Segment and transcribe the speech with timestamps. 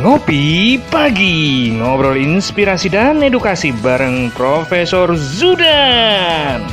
[0.00, 6.64] Ngopi Pagi Ngobrol inspirasi dan edukasi bareng Profesor Zudan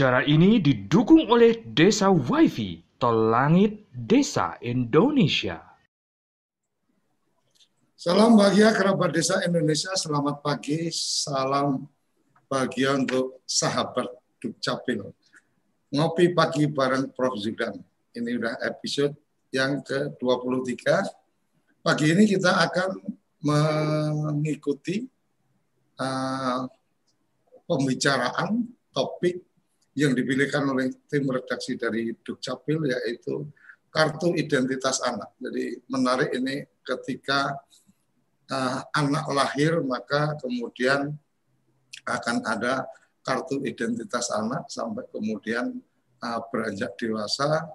[0.00, 5.60] Cara ini didukung oleh Desa Wifi Tol Langit Desa Indonesia
[8.00, 11.84] Salam bahagia kerabat desa Indonesia, selamat pagi, salam
[12.48, 14.08] bahagia untuk sahabat
[14.42, 15.21] Dukcapil.
[15.92, 17.36] Ngopi pagi bareng Prof.
[17.36, 17.76] Zudan.
[18.16, 19.12] Ini udah episode
[19.52, 20.88] yang ke-23.
[21.84, 22.96] Pagi ini kita akan
[23.44, 25.04] mengikuti
[26.00, 26.64] uh,
[27.68, 29.44] pembicaraan topik
[29.92, 33.52] yang dipilihkan oleh tim redaksi dari Dukcapil yaitu
[33.92, 35.36] kartu identitas anak.
[35.36, 37.52] Jadi menarik ini ketika
[38.48, 41.12] uh, anak lahir maka kemudian
[42.08, 42.88] akan ada
[43.22, 45.78] kartu identitas anak sampai kemudian
[46.22, 47.66] uh, beranjak dewasa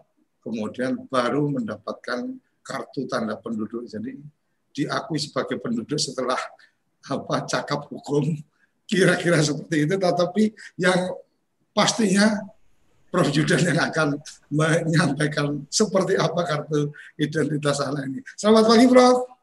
[0.44, 4.16] kemudian baru mendapatkan kartu tanda penduduk jadi
[4.76, 6.38] diakui sebagai penduduk setelah
[7.08, 8.36] apa cakap hukum
[8.88, 10.44] kira-kira seperti itu tetapi
[10.80, 11.16] yang
[11.72, 12.36] pastinya
[13.08, 13.32] Prof.
[13.32, 14.20] Judan yang akan
[14.52, 18.20] menyampaikan seperti apa kartu identitas anak ini.
[18.36, 19.37] Selamat pagi, Prof.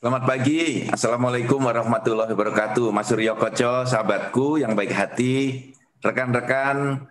[0.00, 2.88] Selamat pagi, Assalamualaikum warahmatullahi wabarakatuh.
[2.88, 5.68] Mas Suryo Koco, sahabatku yang baik hati,
[6.00, 7.04] rekan-rekan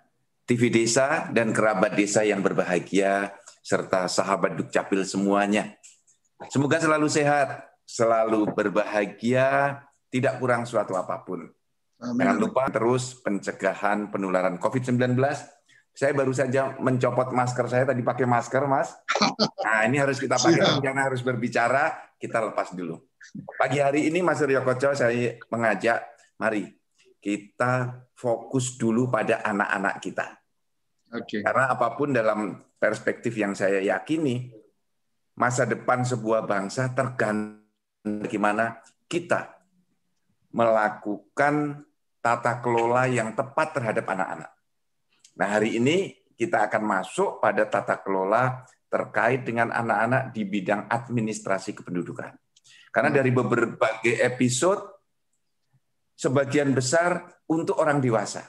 [0.49, 5.77] TV Desa dan kerabat desa yang berbahagia, serta sahabat Dukcapil semuanya.
[6.49, 11.45] Semoga selalu sehat, selalu berbahagia, tidak kurang suatu apa pun.
[12.01, 12.25] Amin.
[12.25, 15.13] Jangan lupa terus pencegahan penularan COVID-19
[15.99, 18.95] saya baru saja mencopot masker saya tadi pakai masker, Mas.
[19.59, 22.97] Nah, ini harus kita pakai karena harus berbicara, kita lepas dulu.
[23.59, 26.03] Pagi hari ini Mas Rio Koco saya mengajak,
[26.39, 26.71] mari
[27.19, 30.27] kita fokus dulu pada anak-anak kita.
[31.11, 31.43] Okay.
[31.43, 34.49] Karena apa pun dalam perspektif yang saya yakini,
[35.35, 39.53] masa depan sebuah bangsa tergantung bagaimana kita
[40.55, 41.83] melakukan
[42.23, 44.58] tata kelola yang tepat terhadap anak-anak.
[45.39, 51.71] Nah, hari ini kita akan masuk pada tata kelola terkait dengan anak-anak di bidang administrasi
[51.79, 52.35] kependudukan.
[52.91, 54.83] Karena dari berbagai episode,
[56.19, 58.43] sebagian besar untuk orang dewasa.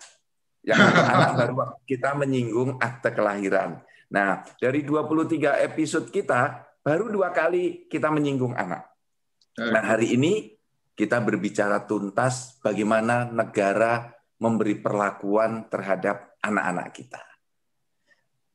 [0.66, 0.82] Yang
[1.14, 1.54] anak baru
[1.86, 3.78] kita menyinggung akte kelahiran.
[4.10, 8.90] Nah, dari 23 episode kita, baru dua kali kita menyinggung anak.
[9.60, 10.56] Nah, hari ini
[10.96, 17.22] kita berbicara tuntas bagaimana negara memberi perlakuan terhadap anak-anak kita.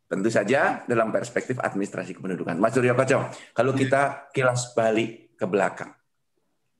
[0.05, 2.61] Tentu saja dalam perspektif administrasi kependudukan.
[2.61, 3.25] Mas Suryo Koco,
[3.57, 3.79] kalau iya.
[3.81, 5.91] kita kilas balik ke belakang,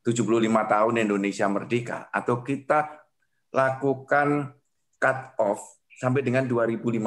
[0.05, 3.01] 75 tahun Indonesia merdeka, atau kita
[3.49, 4.53] lakukan
[5.01, 7.01] cut off sampai dengan 2015,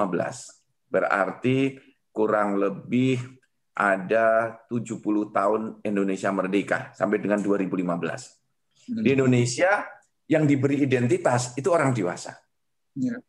[0.91, 1.79] berarti
[2.11, 3.39] kurang lebih
[3.79, 4.99] ada 70
[5.31, 7.79] tahun Indonesia merdeka sampai dengan 2015.
[7.79, 9.03] Hmm.
[9.07, 9.87] Di Indonesia
[10.27, 12.35] yang diberi identitas itu orang dewasa.
[12.99, 13.23] Ya.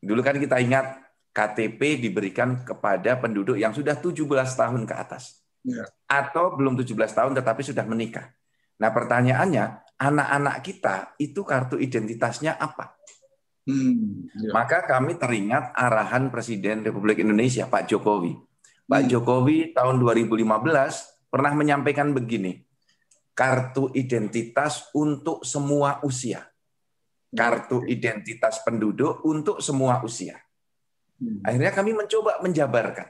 [0.00, 0.96] Dulu kan kita ingat
[1.30, 5.44] KTP diberikan kepada penduduk yang sudah 17 tahun ke atas.
[5.62, 5.84] Ya.
[6.08, 8.32] Atau belum 17 tahun tetapi sudah menikah.
[8.80, 12.96] Nah pertanyaannya, anak-anak kita itu kartu identitasnya apa?
[13.68, 14.50] Hmm, ya.
[14.56, 18.34] Maka kami teringat arahan Presiden Republik Indonesia Pak Jokowi.
[18.88, 19.10] Pak hmm.
[19.12, 22.64] Jokowi tahun 2015 pernah menyampaikan begini,
[23.36, 26.49] kartu identitas untuk semua usia
[27.30, 30.38] kartu identitas penduduk untuk semua usia.
[31.20, 31.42] Hmm.
[31.46, 33.08] Akhirnya kami mencoba menjabarkan.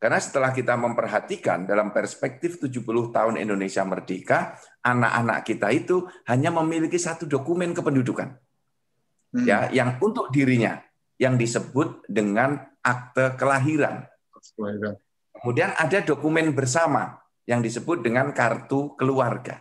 [0.00, 6.96] Karena setelah kita memperhatikan dalam perspektif 70 tahun Indonesia merdeka, anak-anak kita itu hanya memiliki
[6.96, 8.32] satu dokumen kependudukan.
[9.30, 9.44] Hmm.
[9.46, 10.80] Ya, yang untuk dirinya
[11.20, 14.08] yang disebut dengan akte kelahiran.
[15.36, 19.60] Kemudian ada dokumen bersama yang disebut dengan kartu keluarga.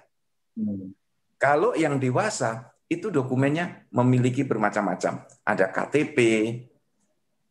[0.56, 0.96] Hmm.
[1.36, 5.22] Kalau yang dewasa itu dokumennya memiliki bermacam-macam.
[5.46, 6.18] Ada KTP,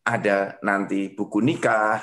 [0.02, 2.02] ada nanti buku nikah,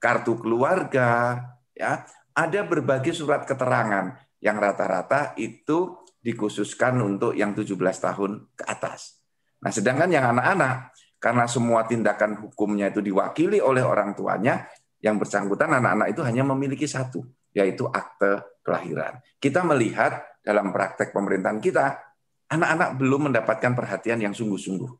[0.00, 1.36] kartu keluarga,
[1.76, 9.20] ya, ada berbagai surat keterangan yang rata-rata itu dikhususkan untuk yang 17 tahun ke atas.
[9.60, 14.64] Nah, sedangkan yang anak-anak karena semua tindakan hukumnya itu diwakili oleh orang tuanya,
[15.04, 17.22] yang bersangkutan anak-anak itu hanya memiliki satu,
[17.52, 19.20] yaitu akte kelahiran.
[19.38, 21.98] Kita melihat dalam praktek pemerintahan kita,
[22.46, 24.90] anak-anak belum mendapatkan perhatian yang sungguh-sungguh,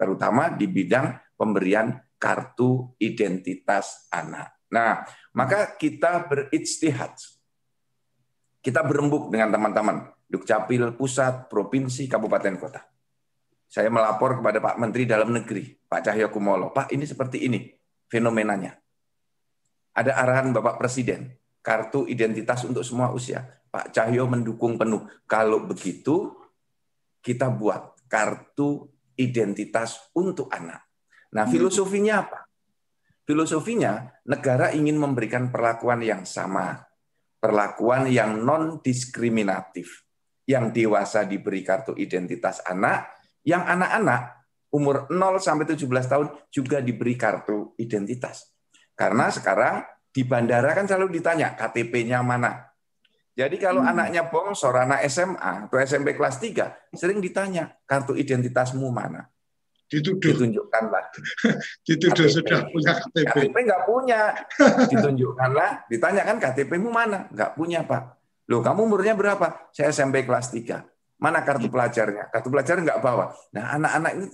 [0.00, 4.56] terutama di bidang pemberian kartu identitas anak.
[4.72, 5.04] Nah,
[5.36, 7.12] maka kita beristihad.
[8.64, 12.80] Kita berembuk dengan teman-teman, Dukcapil, pusat, provinsi, kabupaten, kota.
[13.70, 17.70] saya melapor kepada Pak Menteri Dalam Negeri, Pak Cahyo Kumolo, Pak ini seperti ini
[18.10, 18.74] fenomenanya.
[19.94, 21.30] Ada arahan Bapak Presiden,
[21.62, 23.46] kartu identitas untuk semua usia.
[23.70, 25.06] Pak Cahyo mendukung penuh.
[25.30, 26.34] Kalau begitu,
[27.22, 30.82] kita buat kartu identitas untuk anak.
[31.30, 31.52] Nah, hmm.
[31.54, 32.50] filosofinya apa?
[33.22, 36.82] Filosofinya, negara ingin memberikan perlakuan yang sama,
[37.38, 40.02] perlakuan yang non-diskriminatif.
[40.50, 43.06] Yang dewasa diberi kartu identitas anak,
[43.46, 44.40] yang anak-anak
[44.74, 48.50] umur 0 sampai 17 tahun juga diberi kartu identitas.
[48.98, 52.69] Karena sekarang di bandara kan selalu ditanya KTP-nya mana.
[53.38, 53.90] Jadi kalau hmm.
[53.94, 59.30] anaknya bongsor, anak SMA atau SMP kelas 3, sering ditanya kartu identitasmu mana.
[59.90, 60.22] Dituduh.
[60.22, 61.04] Ditunjukkanlah.
[61.86, 62.36] Dituduh KTP.
[62.38, 63.26] sudah punya KTP.
[63.26, 64.20] KTP nggak punya.
[64.86, 65.70] Ditunjukkanlah.
[65.90, 67.26] Ditanya kan KTP-mu mana?
[67.34, 68.02] Nggak punya, Pak.
[68.50, 69.70] Loh, kamu umurnya berapa?
[69.74, 70.82] Saya SMP kelas 3.
[71.18, 71.74] Mana kartu hmm.
[71.74, 72.24] pelajarnya?
[72.30, 73.34] Kartu pelajar nggak bawa.
[73.54, 74.26] Nah, anak-anak ini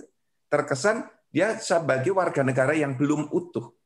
[0.47, 3.76] terkesan dia sebagai warga negara yang belum utuh.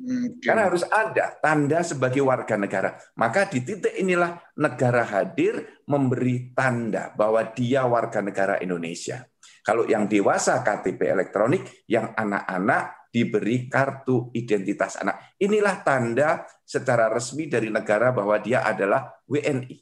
[0.00, 0.48] Okay.
[0.48, 2.96] Karena harus ada tanda sebagai warga negara.
[3.20, 9.20] Maka di titik inilah negara hadir memberi tanda bahwa dia warga negara Indonesia.
[9.60, 15.36] Kalau yang dewasa KTP elektronik, yang anak-anak diberi kartu identitas anak.
[15.36, 19.76] Inilah tanda secara resmi dari negara bahwa dia adalah WNI.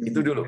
[0.00, 0.46] Itu dulu.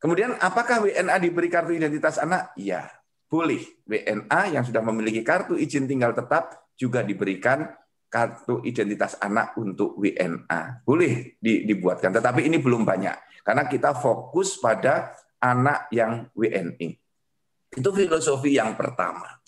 [0.00, 2.54] Kemudian apakah WNA diberi kartu identitas anak?
[2.56, 2.88] Ya,
[3.26, 3.60] boleh.
[3.84, 7.66] WNA yang sudah memiliki kartu izin tinggal tetap juga diberikan
[8.06, 10.86] kartu identitas anak untuk WNA.
[10.86, 13.44] Boleh dibuatkan, tetapi ini belum banyak.
[13.46, 16.88] Karena kita fokus pada anak yang WNI.
[17.76, 19.38] Itu filosofi yang pertama.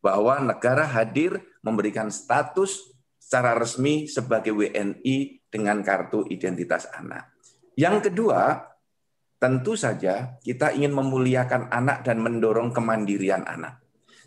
[0.00, 7.36] Bahwa negara hadir memberikan status secara resmi sebagai WNI dengan kartu identitas anak.
[7.76, 8.70] Yang kedua,
[9.40, 13.79] tentu saja kita ingin memuliakan anak dan mendorong kemandirian anak.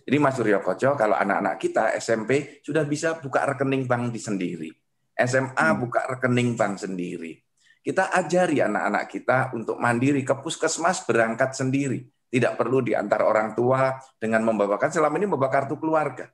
[0.03, 4.69] Jadi Mas Suryo Koco, kalau anak-anak kita SMP sudah bisa buka rekening bank di sendiri.
[5.15, 5.79] SMA hmm.
[5.79, 7.39] buka rekening bank sendiri.
[7.83, 12.03] Kita ajari anak-anak kita untuk mandiri ke puskesmas berangkat sendiri.
[12.27, 16.27] Tidak perlu diantar orang tua dengan membawakan selama ini membawa kartu keluarga.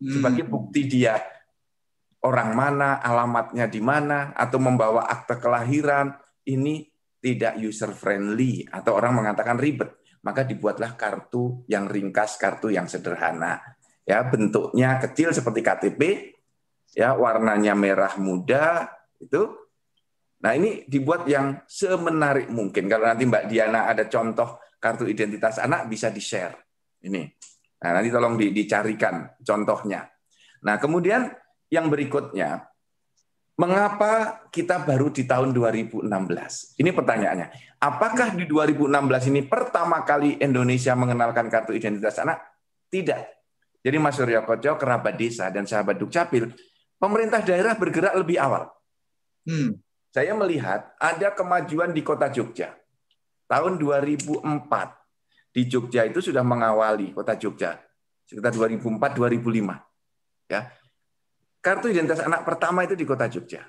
[0.00, 0.52] Sebagai hmm.
[0.52, 1.16] bukti dia
[2.24, 6.12] orang mana, alamatnya di mana, atau membawa akte kelahiran,
[6.48, 6.88] ini
[7.20, 13.60] tidak user friendly atau orang mengatakan ribet maka dibuatlah kartu yang ringkas, kartu yang sederhana.
[14.04, 16.00] Ya, bentuknya kecil seperti KTP,
[16.96, 18.90] ya, warnanya merah muda
[19.20, 19.56] itu.
[20.40, 22.88] Nah, ini dibuat yang semenarik mungkin.
[22.88, 26.56] Kalau nanti Mbak Diana ada contoh kartu identitas anak bisa di-share.
[27.04, 27.22] Ini.
[27.80, 30.08] Nah, nanti tolong dicarikan contohnya.
[30.64, 31.28] Nah, kemudian
[31.68, 32.69] yang berikutnya
[33.60, 36.08] Mengapa kita baru di tahun 2016?
[36.80, 37.76] Ini pertanyaannya.
[37.76, 38.88] Apakah di 2016
[39.28, 42.40] ini pertama kali Indonesia mengenalkan kartu identitas anak?
[42.88, 43.20] Tidak.
[43.84, 46.48] Jadi Mas Surya Koco, kerabat desa, dan sahabat Dukcapil,
[46.96, 48.72] pemerintah daerah bergerak lebih awal.
[49.44, 49.76] Hmm.
[50.08, 52.72] Saya melihat ada kemajuan di kota Jogja.
[53.44, 54.40] Tahun 2004,
[55.52, 57.76] di Jogja itu sudah mengawali kota Jogja.
[58.24, 60.48] Sekitar 2004-2005.
[60.48, 60.72] Ya,
[61.60, 63.60] Kartu identitas anak pertama itu di kota Jogja.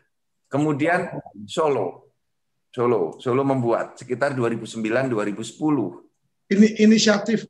[0.47, 1.11] Kemudian
[1.47, 2.11] Solo.
[2.71, 6.55] Solo, Solo membuat sekitar 2009-2010.
[6.55, 7.43] Ini inisiatif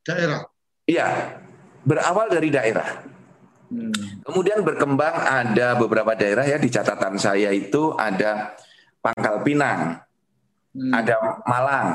[0.00, 0.48] daerah.
[0.88, 1.36] Iya,
[1.84, 3.12] berawal dari daerah.
[3.72, 3.92] Hmm.
[4.24, 8.52] Kemudian berkembang ada beberapa daerah ya di catatan saya itu ada
[9.00, 9.96] Pangkal Pinang,
[10.76, 10.92] hmm.
[10.92, 11.16] ada
[11.48, 11.88] Malang,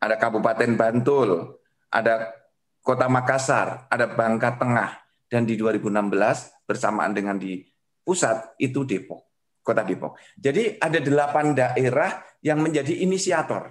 [0.00, 1.60] ada Kabupaten Bantul,
[1.92, 2.32] ada
[2.80, 4.96] Kota Makassar, ada Bangka Tengah,
[5.30, 7.62] dan di 2016 bersamaan dengan di
[8.02, 9.22] pusat itu Depok,
[9.62, 10.18] Kota Depok.
[10.34, 13.70] Jadi ada delapan daerah yang menjadi inisiator.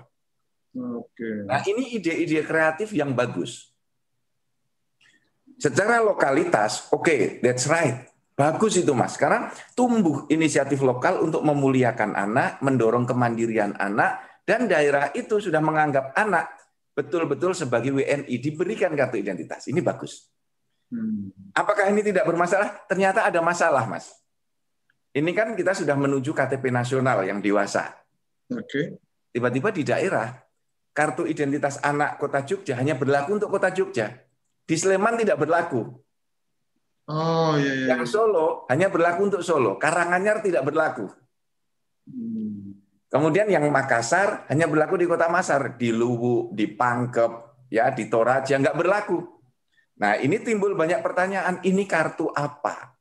[0.80, 1.44] Oke.
[1.44, 3.76] Nah ini ide-ide kreatif yang bagus.
[5.60, 8.08] Secara lokalitas, oke, okay, that's right.
[8.32, 9.20] Bagus itu mas.
[9.20, 16.16] Karena tumbuh inisiatif lokal untuk memuliakan anak, mendorong kemandirian anak, dan daerah itu sudah menganggap
[16.16, 16.48] anak
[16.96, 19.68] betul-betul sebagai WNI diberikan kartu identitas.
[19.68, 20.32] Ini bagus.
[20.90, 21.30] Hmm.
[21.54, 22.86] Apakah ini tidak bermasalah?
[22.90, 24.10] Ternyata ada masalah, Mas.
[25.14, 27.98] Ini kan kita sudah menuju KTP nasional yang dewasa.
[28.50, 29.02] Oke.
[29.30, 30.34] Tiba-tiba di daerah
[30.94, 34.10] kartu identitas anak Kota Jogja hanya berlaku untuk Kota Jogja.
[34.66, 35.82] Di Sleman tidak berlaku.
[37.10, 37.86] Oh iya, iya.
[37.98, 39.82] Yang Solo hanya berlaku untuk Solo.
[39.82, 41.10] Karanganyar tidak berlaku.
[42.06, 42.78] Hmm.
[43.10, 48.62] Kemudian yang Makassar hanya berlaku di Kota Makassar, di Luwu, di Pangkep, ya di Toraja
[48.62, 49.39] nggak berlaku.
[50.00, 52.96] Nah, ini timbul banyak pertanyaan, ini kartu apa?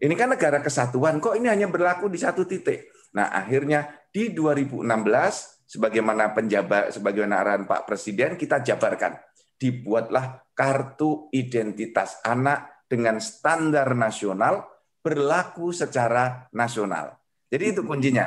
[0.00, 2.88] Ini kan negara kesatuan, kok ini hanya berlaku di satu titik?
[3.12, 9.20] Nah, akhirnya di 2016 sebagaimana penjabat sebagaimana arahan Pak Presiden kita jabarkan.
[9.60, 14.64] Dibuatlah kartu identitas anak dengan standar nasional
[15.04, 17.12] berlaku secara nasional.
[17.52, 18.26] Jadi itu kuncinya.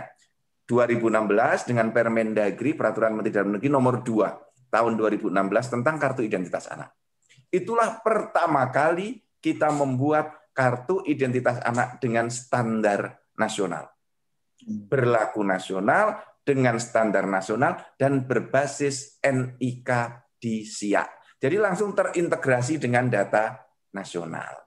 [0.63, 5.29] 2016 dengan Permendagri Peraturan Menteri Dalam Negeri nomor 2 tahun 2016
[5.69, 6.89] tentang kartu identitas anak.
[7.53, 13.93] Itulah pertama kali kita membuat kartu identitas anak dengan standar nasional.
[14.65, 19.89] Berlaku nasional dengan standar nasional dan berbasis NIK
[20.41, 21.37] di SIAK.
[21.37, 23.53] Jadi langsung terintegrasi dengan data
[23.93, 24.63] nasional.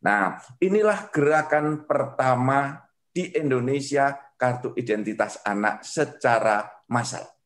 [0.00, 7.39] Nah, inilah gerakan pertama di Indonesia kartu identitas anak secara massal.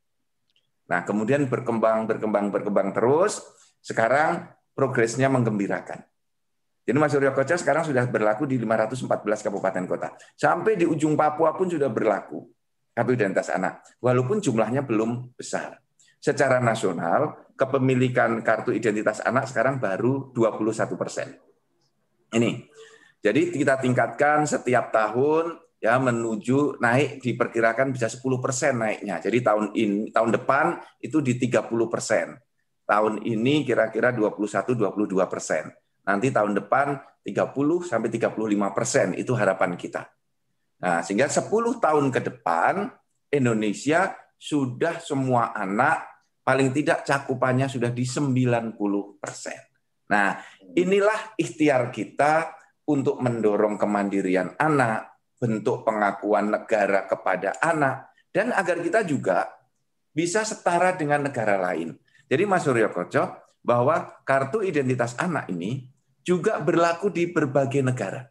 [0.84, 3.40] Nah, kemudian berkembang, berkembang, berkembang terus.
[3.80, 6.04] Sekarang progresnya menggembirakan.
[6.84, 9.08] Jadi Mas Suryo Koca sekarang sudah berlaku di 514
[9.40, 10.08] kabupaten kota.
[10.36, 12.44] Sampai di ujung Papua pun sudah berlaku
[12.92, 13.80] kartu identitas anak.
[14.04, 15.80] Walaupun jumlahnya belum besar.
[16.20, 21.36] Secara nasional, kepemilikan kartu identitas anak sekarang baru 21 persen.
[22.32, 22.68] Ini.
[23.24, 29.20] Jadi kita tingkatkan setiap tahun ya menuju naik diperkirakan bisa 10 persen naiknya.
[29.20, 32.40] Jadi tahun ini tahun depan itu di 30 persen.
[32.88, 35.68] Tahun ini kira-kira 21-22 persen
[36.04, 40.04] nanti tahun depan 30 sampai 35 persen itu harapan kita.
[40.84, 42.92] Nah, sehingga 10 tahun ke depan
[43.32, 46.04] Indonesia sudah semua anak
[46.44, 48.76] paling tidak cakupannya sudah di 90
[49.16, 49.56] persen.
[50.12, 50.36] Nah,
[50.76, 52.52] inilah ikhtiar kita
[52.84, 55.13] untuk mendorong kemandirian anak,
[55.44, 59.52] bentuk pengakuan negara kepada anak, dan agar kita juga
[60.16, 61.92] bisa setara dengan negara lain.
[62.24, 65.84] Jadi Mas Suryo Koco, bahwa kartu identitas anak ini
[66.24, 68.24] juga berlaku di berbagai negara.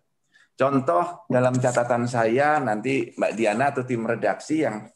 [0.53, 4.89] Contoh dalam catatan saya nanti Mbak Diana atau tim redaksi yang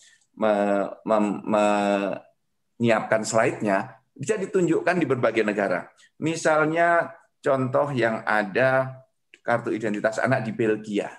[1.06, 5.90] menyiapkan slide-nya bisa ditunjukkan di berbagai negara.
[6.22, 7.10] Misalnya
[7.42, 9.02] contoh yang ada
[9.42, 11.10] kartu identitas anak di Belgia.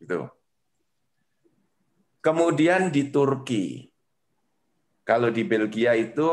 [0.00, 0.28] Gitu.
[2.20, 3.86] Kemudian di Turki.
[5.06, 6.26] Kalau di Belgia itu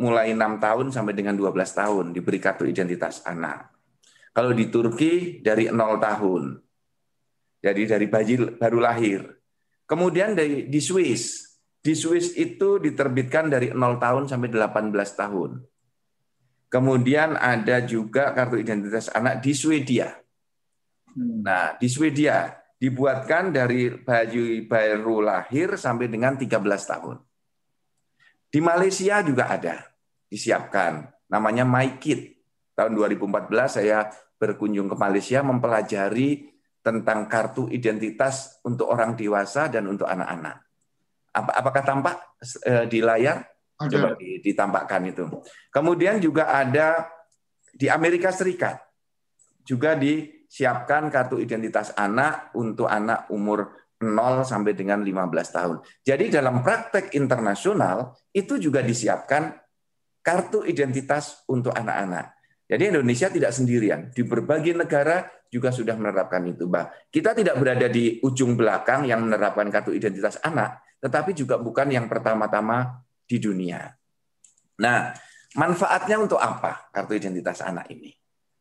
[0.00, 3.68] mulai enam tahun sampai dengan 12 tahun diberi kartu identitas anak.
[4.32, 6.56] Kalau di Turki dari 0 tahun.
[7.60, 9.28] Jadi dari bayi baru lahir.
[9.84, 11.44] Kemudian dari di Swiss.
[11.84, 15.60] Di Swiss itu diterbitkan dari 0 tahun sampai 18 tahun.
[16.72, 20.16] Kemudian ada juga kartu identitas anak di Swedia.
[21.12, 21.44] Hmm.
[21.44, 27.16] Nah, di Swedia dibuatkan dari bayi baru lahir sampai dengan 13 tahun.
[28.50, 29.82] Di Malaysia juga ada,
[30.30, 31.10] disiapkan.
[31.30, 32.34] Namanya MyKid.
[32.74, 36.50] Tahun 2014 saya berkunjung ke Malaysia mempelajari
[36.82, 40.58] tentang kartu identitas untuk orang dewasa dan untuk anak-anak.
[41.34, 42.16] Apakah tampak
[42.66, 43.42] eh, di layar?
[43.74, 43.90] Ada.
[43.90, 45.24] Coba ditampakkan itu.
[45.74, 47.10] Kemudian juga ada
[47.74, 48.78] di Amerika Serikat
[49.66, 49.96] juga
[50.54, 55.76] disiapkan kartu identitas anak untuk anak umur 0 sampai dengan 15 tahun.
[56.06, 59.50] Jadi dalam praktek internasional itu juga disiapkan
[60.22, 62.38] kartu identitas untuk anak-anak.
[62.70, 64.14] Jadi Indonesia tidak sendirian.
[64.14, 66.70] Di berbagai negara juga sudah menerapkan itu.
[66.70, 71.90] Bah, kita tidak berada di ujung belakang yang menerapkan kartu identitas anak, tetapi juga bukan
[71.90, 73.90] yang pertama-tama di dunia.
[74.78, 75.10] Nah,
[75.58, 78.14] manfaatnya untuk apa kartu identitas anak ini?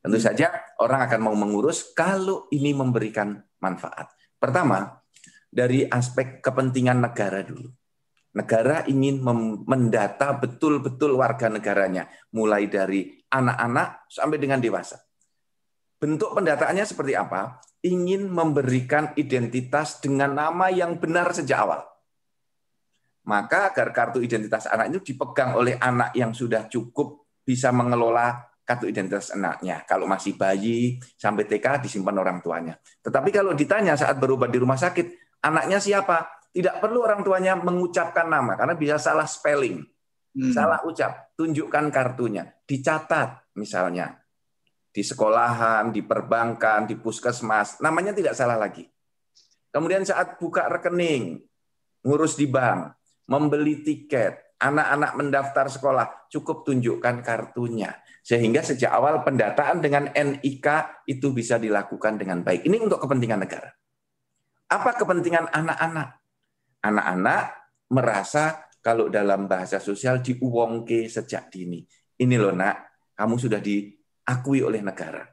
[0.03, 0.51] Tentu saja
[0.83, 4.11] orang akan mau mengurus kalau ini memberikan manfaat.
[4.35, 4.99] Pertama,
[5.47, 7.71] dari aspek kepentingan negara dulu.
[8.35, 9.23] Negara ingin
[9.63, 14.99] mendata betul-betul warga negaranya, mulai dari anak-anak sampai dengan dewasa.
[16.01, 17.63] Bentuk pendataannya seperti apa?
[17.87, 21.79] Ingin memberikan identitas dengan nama yang benar sejak awal.
[23.23, 28.87] Maka agar kartu identitas anak itu dipegang oleh anak yang sudah cukup bisa mengelola kartu
[28.87, 29.83] identitas anaknya.
[29.83, 32.79] Kalau masih bayi sampai TK disimpan orang tuanya.
[33.03, 36.43] Tetapi kalau ditanya saat berobat di rumah sakit, anaknya siapa?
[36.53, 39.83] Tidak perlu orang tuanya mengucapkan nama karena bisa salah spelling.
[40.33, 40.49] Hmm.
[40.49, 44.23] Salah ucap, tunjukkan kartunya, dicatat misalnya
[44.93, 48.85] di sekolahan, di perbankan, di puskesmas, namanya tidak salah lagi.
[49.73, 51.41] Kemudian saat buka rekening,
[52.05, 52.93] ngurus di bank,
[53.25, 57.89] membeli tiket, anak-anak mendaftar sekolah, cukup tunjukkan kartunya.
[58.23, 60.67] Sehingga sejak awal pendataan dengan NIK
[61.11, 62.63] itu bisa dilakukan dengan baik.
[62.63, 63.67] Ini untuk kepentingan negara.
[64.71, 66.23] Apa kepentingan anak-anak?
[66.83, 67.43] anak-anak
[67.95, 71.79] merasa kalau dalam bahasa sosial diuwongke sejak dini.
[72.19, 75.23] Ini loh nak, kamu sudah diakui oleh negara.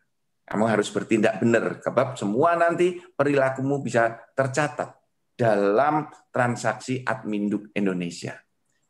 [0.46, 4.98] Kamu harus bertindak benar, sebab semua nanti perilakumu bisa tercatat
[5.34, 8.34] dalam transaksi Adminduk Indonesia.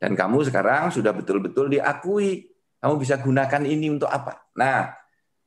[0.00, 2.48] Dan kamu sekarang sudah betul-betul diakui.
[2.80, 4.48] Kamu bisa gunakan ini untuk apa?
[4.56, 4.88] Nah,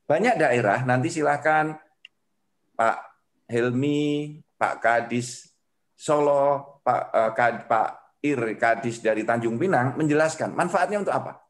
[0.06, 1.74] banyak daerah nanti silakan
[2.78, 2.98] Pak
[3.50, 5.50] Helmi, Pak Kadis
[5.98, 7.90] Solo, Pak uh, Pak
[8.24, 11.44] Ir Kadis dari Tanjung Pinang menjelaskan manfaatnya untuk apa.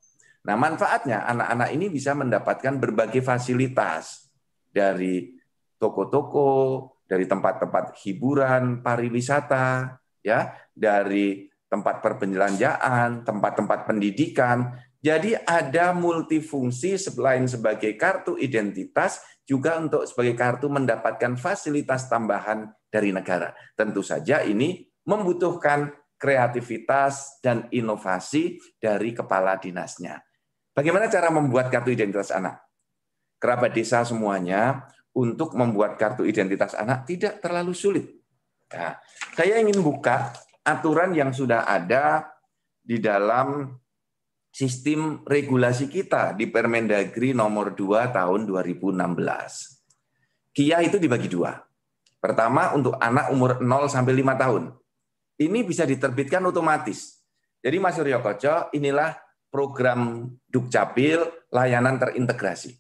[0.43, 4.27] Nah, manfaatnya anak-anak ini bisa mendapatkan berbagai fasilitas
[4.67, 5.39] dari
[5.79, 6.51] toko-toko,
[7.07, 14.73] dari tempat-tempat hiburan, pariwisata, ya, dari tempat perbelanjaan, tempat-tempat pendidikan.
[15.03, 23.11] Jadi ada multifungsi selain sebagai kartu identitas juga untuk sebagai kartu mendapatkan fasilitas tambahan dari
[23.11, 23.51] negara.
[23.75, 30.23] Tentu saja ini membutuhkan kreativitas dan inovasi dari kepala dinasnya.
[30.71, 32.63] Bagaimana cara membuat kartu identitas anak?
[33.43, 38.07] Kerabat desa semuanya untuk membuat kartu identitas anak tidak terlalu sulit.
[38.71, 38.95] Nah,
[39.35, 40.31] saya ingin buka
[40.63, 42.31] aturan yang sudah ada
[42.79, 43.67] di dalam
[44.53, 50.53] sistem regulasi kita di Permendagri nomor 2 tahun 2016.
[50.53, 51.57] KIA itu dibagi dua.
[52.21, 54.63] Pertama untuk anak umur 0 sampai 5 tahun.
[55.41, 57.25] Ini bisa diterbitkan otomatis.
[57.65, 59.17] Jadi Mas Suryo Koco, inilah
[59.49, 62.77] program Dukcapil layanan terintegrasi.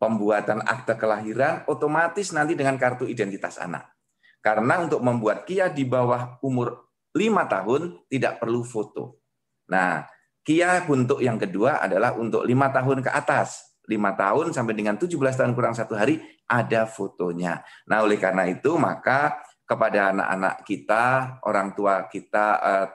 [0.00, 3.92] Pembuatan akte kelahiran otomatis nanti dengan kartu identitas anak.
[4.40, 9.20] Karena untuk membuat KIA di bawah umur 5 tahun tidak perlu foto.
[9.68, 10.13] Nah,
[10.44, 13.74] KIA untuk yang kedua adalah untuk lima tahun ke atas.
[13.84, 16.16] 5 tahun sampai dengan 17 tahun kurang satu hari
[16.48, 17.60] ada fotonya.
[17.84, 21.04] Nah, oleh karena itu maka kepada anak-anak kita,
[21.44, 22.86] orang tua kita, eh,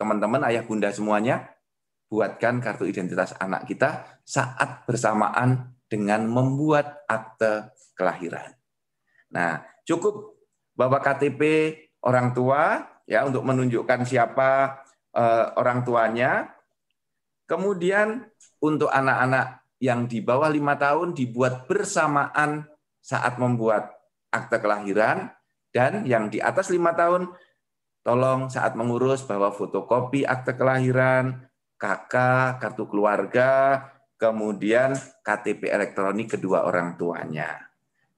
[0.00, 1.44] teman-teman, ayah bunda semuanya,
[2.08, 8.56] buatkan kartu identitas anak kita saat bersamaan dengan membuat akte kelahiran.
[9.30, 10.40] Nah, cukup
[10.74, 11.42] bawa KTP
[12.02, 14.80] orang tua ya untuk menunjukkan siapa
[15.14, 16.50] uh, orang tuanya.
[17.50, 18.30] Kemudian
[18.62, 22.62] untuk anak-anak yang di bawah lima tahun dibuat bersamaan
[23.02, 23.90] saat membuat
[24.30, 25.34] akte kelahiran
[25.74, 27.26] dan yang di atas lima tahun
[28.06, 31.42] tolong saat mengurus bawa fotokopi akte kelahiran,
[31.74, 32.14] KK,
[32.62, 33.82] kartu keluarga,
[34.14, 34.94] kemudian
[35.26, 37.66] KTP elektronik kedua orang tuanya.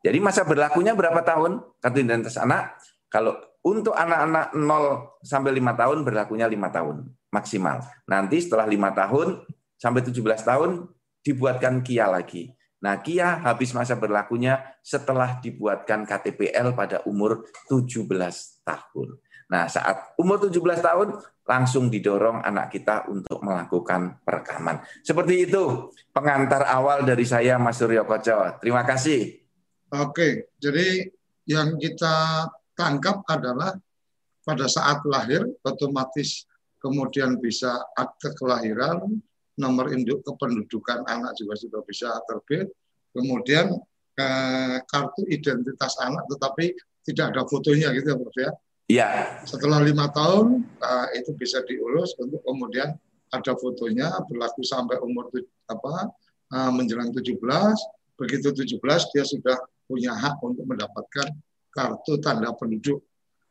[0.04, 2.76] Jadi masa berlakunya berapa tahun kartu identitas anak?
[3.08, 3.32] Kalau
[3.64, 6.96] untuk anak-anak 0 sampai 5 tahun berlakunya 5 tahun
[7.32, 7.80] maksimal.
[8.04, 9.28] Nanti setelah 5 tahun
[9.80, 10.70] sampai 17 tahun
[11.24, 12.52] dibuatkan KIA lagi.
[12.82, 18.06] Nah, KIA habis masa berlakunya setelah dibuatkan KTPL pada umur 17
[18.62, 19.08] tahun.
[19.48, 21.08] Nah, saat umur 17 tahun
[21.42, 24.82] langsung didorong anak kita untuk melakukan perekaman.
[25.02, 28.58] Seperti itu pengantar awal dari saya Mas Suryo Koco.
[28.62, 29.42] Terima kasih.
[29.92, 31.04] Oke, jadi
[31.44, 33.76] yang kita tangkap adalah
[34.42, 36.48] pada saat lahir otomatis
[36.82, 39.22] kemudian bisa akte kelahiran,
[39.56, 42.68] nomor induk kependudukan anak juga sudah bisa terbit,
[43.14, 43.72] kemudian
[44.18, 46.74] eh, kartu identitas anak tetapi
[47.06, 48.50] tidak ada fotonya gitu ya Prof ya.
[48.90, 49.08] Iya.
[49.46, 52.92] Setelah lima tahun uh, itu bisa diurus untuk kemudian
[53.32, 55.32] ada fotonya berlaku sampai umur
[55.70, 56.12] apa
[56.52, 57.40] uh, menjelang 17.
[58.18, 58.78] Begitu 17
[59.16, 59.56] dia sudah
[59.88, 61.30] punya hak untuk mendapatkan
[61.72, 63.00] kartu tanda penduduk.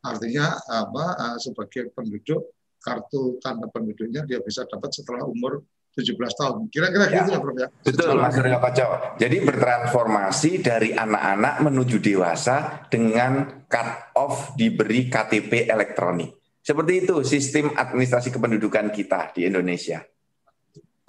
[0.06, 2.46] Artinya apa uh, sebagai penduduk
[2.82, 6.58] kartu tanda penduduknya dia bisa dapat setelah umur 17 tahun.
[6.72, 7.16] Kira-kira ya.
[7.22, 7.68] gitu ya Prof ya.
[7.84, 8.90] Betul Mas Rio Kacau.
[9.20, 16.42] Jadi bertransformasi dari anak-anak menuju dewasa dengan cut off diberi KTP elektronik.
[16.64, 20.00] Seperti itu sistem administrasi kependudukan kita di Indonesia.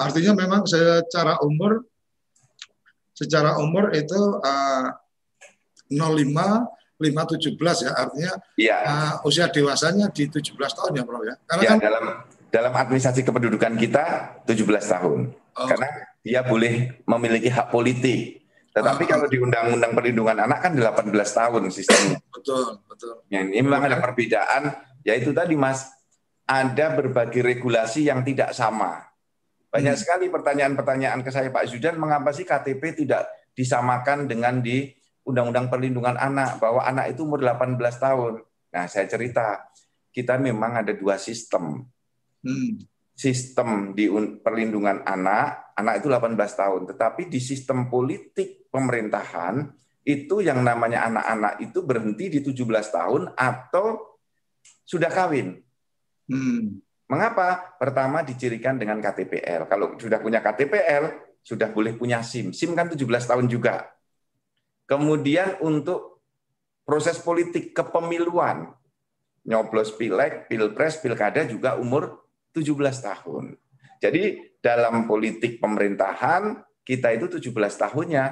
[0.01, 1.87] Artinya memang secara umur
[3.13, 4.89] secara umur itu uh,
[5.93, 8.79] 05 517 ya artinya ya.
[8.87, 11.35] Uh, usia dewasanya di 17 tahun ya Prof ya.
[11.51, 12.05] Karena ya, kan dalam
[12.53, 14.05] dalam administrasi kependudukan kita
[14.47, 15.21] 17 tahun.
[15.35, 15.67] Oh.
[15.67, 15.89] Karena
[16.23, 18.47] dia boleh memiliki hak politik.
[18.73, 19.09] Tetapi oh.
[19.09, 22.19] kalau di Undang-Undang Perlindungan Anak kan 18 tahun sistemnya.
[22.33, 23.21] Betul, betul.
[23.29, 24.73] Ya, ini memang ada perbedaan,
[25.05, 25.93] yaitu tadi Mas,
[26.49, 29.13] ada berbagai regulasi yang tidak sama.
[29.73, 30.01] Banyak hmm.
[30.01, 34.89] sekali pertanyaan-pertanyaan ke saya Pak Zudan, mengapa sih KTP tidak disamakan dengan di
[35.23, 38.43] Undang-Undang Perlindungan Anak, bahwa anak itu umur 18 tahun.
[38.73, 39.71] Nah, saya cerita,
[40.11, 41.87] kita memang ada dua sistem
[42.43, 42.83] Hmm.
[43.13, 44.11] Sistem di
[44.43, 49.71] perlindungan anak, anak itu 18 tahun, tetapi di sistem politik pemerintahan
[50.03, 54.19] itu yang namanya anak-anak itu berhenti di 17 tahun atau
[54.83, 55.63] sudah kawin.
[56.27, 56.83] Hmm.
[57.07, 57.77] Mengapa?
[57.79, 59.71] Pertama dicirikan dengan KTPL.
[59.71, 62.51] Kalau sudah punya KTPL, sudah boleh punya SIM.
[62.51, 63.87] SIM kan 17 tahun juga.
[64.93, 66.21] Kemudian untuk
[66.85, 68.69] proses politik kepemiluan,
[69.49, 73.57] nyoblos pileg, pilpres, pilkada juga umur 17 tahun.
[74.05, 77.57] Jadi dalam politik pemerintahan kita itu 17
[77.89, 78.25] tahunnya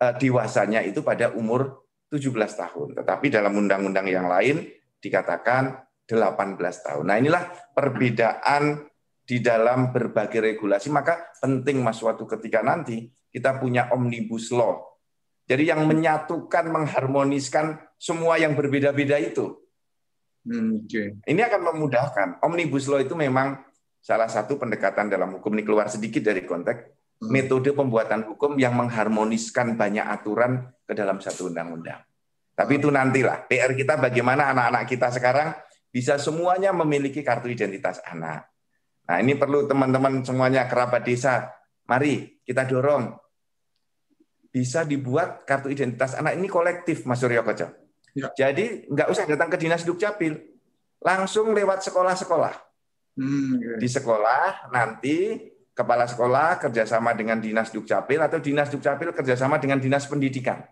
[0.00, 2.88] eh, dewasanya itu pada umur 17 tahun.
[2.96, 4.64] Tetapi dalam undang-undang yang lain
[4.96, 7.04] dikatakan 18 tahun.
[7.04, 7.44] Nah inilah
[7.76, 8.88] perbedaan
[9.20, 10.88] di dalam berbagai regulasi.
[10.88, 14.95] Maka penting mas suatu ketika nanti kita punya omnibus law.
[15.46, 19.62] Jadi yang menyatukan, mengharmoniskan semua yang berbeda-beda itu.
[20.46, 21.14] Hmm, okay.
[21.22, 22.28] Ini akan memudahkan.
[22.42, 23.62] Omnibus law itu memang
[24.02, 26.80] salah satu pendekatan dalam hukum ini keluar sedikit dari konteks
[27.22, 27.30] hmm.
[27.30, 32.02] metode pembuatan hukum yang mengharmoniskan banyak aturan ke dalam satu undang-undang.
[32.56, 35.52] Tapi itu nantilah PR kita bagaimana anak-anak kita sekarang
[35.90, 38.48] bisa semuanya memiliki kartu identitas anak.
[39.06, 41.52] Nah, ini perlu teman-teman semuanya kerabat desa.
[41.86, 43.25] Mari kita dorong
[44.56, 47.68] bisa dibuat kartu identitas anak ini kolektif, Mas Suryo Koco.
[48.16, 48.32] Ya.
[48.32, 50.32] Jadi nggak usah datang ke dinas dukcapil,
[51.04, 52.56] langsung lewat sekolah-sekolah.
[53.20, 53.76] Hmm, iya.
[53.76, 55.36] Di sekolah nanti
[55.76, 60.64] kepala sekolah kerjasama dengan dinas dukcapil atau dinas dukcapil kerjasama dengan dinas pendidikan.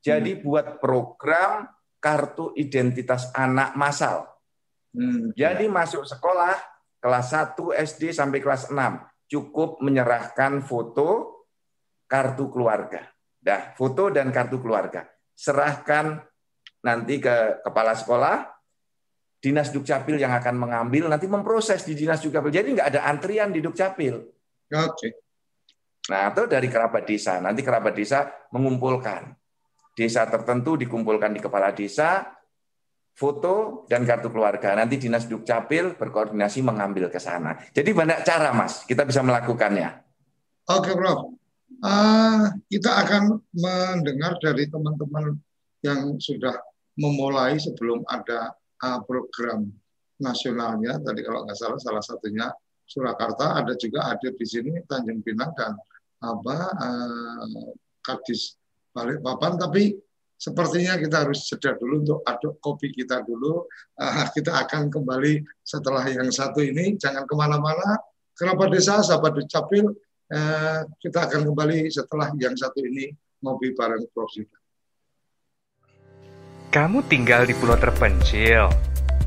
[0.00, 0.40] Jadi hmm.
[0.40, 1.68] buat program
[2.00, 4.32] kartu identitas anak masal.
[4.96, 6.56] Hmm, Jadi masuk sekolah
[7.04, 7.52] kelas 1
[7.84, 11.44] SD sampai kelas 6 cukup menyerahkan foto
[12.08, 13.15] kartu keluarga.
[13.46, 15.06] Dah, foto dan kartu keluarga.
[15.38, 16.18] Serahkan
[16.82, 18.42] nanti ke kepala sekolah,
[19.38, 22.50] dinas dukcapil yang akan mengambil nanti memproses di dinas dukcapil.
[22.50, 24.18] Jadi nggak ada antrian di dukcapil.
[24.18, 24.90] Oke.
[24.90, 25.10] Okay.
[26.10, 27.38] Nah, atau dari kerabat desa.
[27.38, 29.30] Nanti kerabat desa mengumpulkan.
[29.94, 32.26] Desa tertentu dikumpulkan di kepala desa,
[33.14, 34.74] foto dan kartu keluarga.
[34.74, 37.54] Nanti dinas dukcapil berkoordinasi mengambil ke sana.
[37.70, 38.82] Jadi banyak cara, Mas.
[38.82, 39.88] Kita bisa melakukannya.
[40.66, 41.45] Oke, Prof.
[41.76, 45.36] Uh, kita akan mendengar dari teman-teman
[45.84, 46.56] yang sudah
[46.96, 49.68] memulai sebelum ada uh, program
[50.16, 50.96] nasionalnya.
[51.04, 52.48] Tadi kalau nggak salah salah satunya
[52.86, 55.74] Surakarta, ada juga hadir di sini Tanjung Pinang dan
[56.22, 58.56] apa uh, Kadis
[58.94, 59.58] Balikpapan.
[59.60, 59.92] Tapi
[60.38, 63.68] sepertinya kita harus jeda dulu untuk aduk kopi kita dulu.
[64.00, 66.96] Uh, kita akan kembali setelah yang satu ini.
[66.96, 68.00] Jangan ke mana-mana.
[68.36, 69.96] Kerabat desa, sahabat dukcapil,
[70.32, 73.12] uh, kita akan kembali setelah yang satu ini
[73.42, 74.32] ngopi bareng Prof.
[76.72, 78.68] Kamu tinggal di pulau terpencil,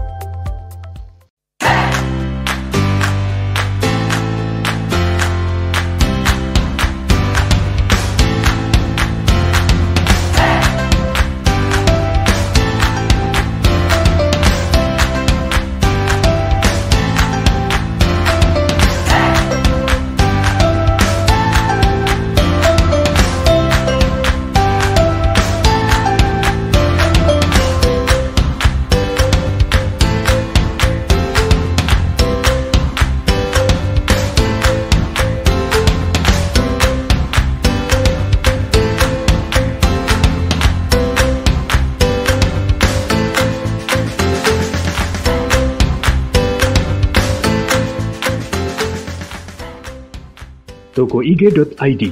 [51.01, 52.03] toko IG.id,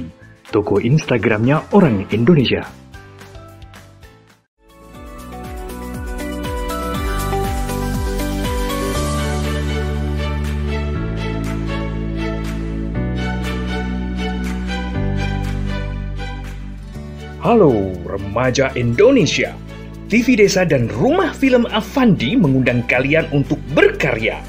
[0.50, 2.66] toko Instagramnya orang Indonesia.
[17.38, 19.54] Halo remaja Indonesia.
[20.10, 24.42] TV Desa dan Rumah Film Avandi mengundang kalian untuk berkarya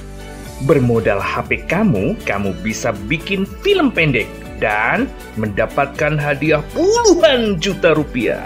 [0.70, 4.30] Bermodal HP kamu, kamu bisa bikin film pendek
[4.62, 8.46] dan mendapatkan hadiah puluhan juta rupiah.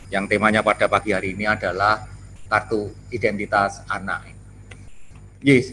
[0.09, 2.12] Yang temanya pada pagi hari ini adalah
[2.53, 4.29] kartu identitas anak.
[5.41, 5.73] Yes,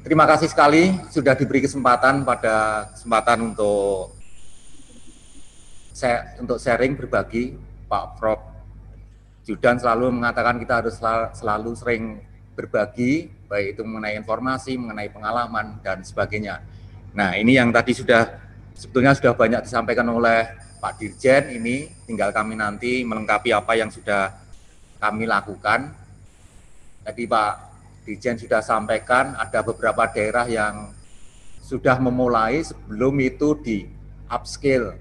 [0.00, 4.16] terima kasih sekali sudah diberi kesempatan pada kesempatan untuk
[5.92, 7.52] saya untuk sharing berbagi
[7.84, 8.40] Pak Prof.
[9.44, 10.96] Judan selalu mengatakan kita harus
[11.36, 12.18] selalu sering
[12.56, 16.64] berbagi, baik itu mengenai informasi, mengenai pengalaman, dan sebagainya.
[17.14, 18.26] Nah, ini yang tadi sudah
[18.74, 20.50] sebetulnya sudah banyak disampaikan oleh
[20.82, 24.34] Pak Dirjen, ini tinggal kami nanti melengkapi apa yang sudah
[24.98, 26.05] kami lakukan.
[27.06, 27.54] Tadi Pak
[28.02, 30.90] Dirjen sudah sampaikan ada beberapa daerah yang
[31.62, 33.86] sudah memulai sebelum itu di
[34.26, 34.98] upscale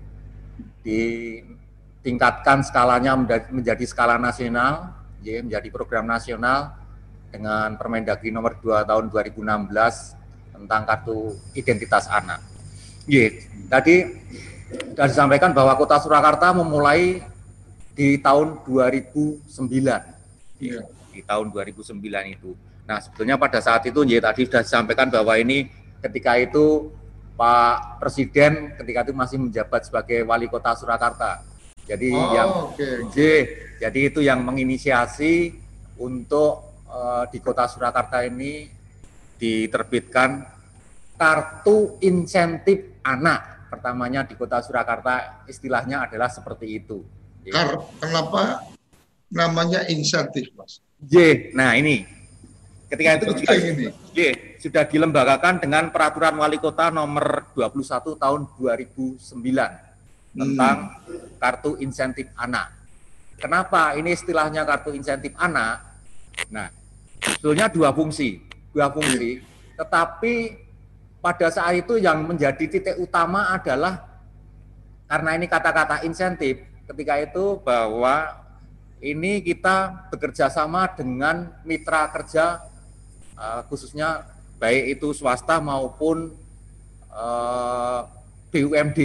[0.86, 3.18] ditingkatkan skalanya
[3.50, 4.94] menjadi skala nasional,
[5.26, 6.78] ya, menjadi program nasional
[7.34, 12.38] dengan Permendagri nomor 2 tahun 2016 tentang kartu identitas anak.
[13.10, 13.34] Ya,
[13.70, 14.06] tadi
[14.94, 17.26] sudah disampaikan bahwa Kota Surakarta memulai
[17.98, 19.41] di tahun 2009.
[20.62, 20.80] Ya,
[21.15, 21.95] di tahun 2009
[22.28, 22.51] itu.
[22.84, 25.71] Nah, sebetulnya pada saat itu ya tadi sudah disampaikan bahwa ini
[26.04, 26.91] ketika itu
[27.36, 31.43] Pak Presiden ketika itu masih menjabat sebagai wali kota Surakarta.
[31.86, 33.75] Jadi oh, yang okay.
[33.78, 35.54] jadi itu yang menginisiasi
[36.01, 38.69] untuk uh, di kota Surakarta ini
[39.38, 40.45] diterbitkan
[41.19, 43.67] kartu insentif anak.
[43.69, 47.04] Pertamanya di kota Surakarta istilahnya adalah seperti itu.
[47.51, 48.63] Kar kenapa
[49.30, 50.85] namanya insentif, Mas?
[51.06, 51.15] J.
[51.54, 52.06] Nah, ini
[52.89, 53.88] ketika itu juga ini.
[54.15, 54.20] J
[54.62, 59.22] sudah dilembagakan dengan peraturan wali kota nomor 21 tahun 2009
[60.36, 61.38] tentang hmm.
[61.38, 62.74] kartu insentif anak.
[63.38, 65.84] Kenapa ini istilahnya kartu insentif anak?
[66.50, 66.72] Nah,
[67.22, 68.41] sebetulnya dua fungsi,
[68.74, 69.44] dua fungsi.
[69.76, 70.34] Tetapi
[71.20, 74.02] pada saat itu yang menjadi titik utama adalah
[75.06, 78.44] karena ini kata-kata insentif, ketika itu bahwa
[79.06, 82.65] ini kita bekerja sama dengan mitra kerja
[83.38, 84.26] uh, khususnya
[84.58, 86.34] baik itu swasta maupun
[87.13, 88.02] uh,
[88.50, 89.00] eh, BUMD,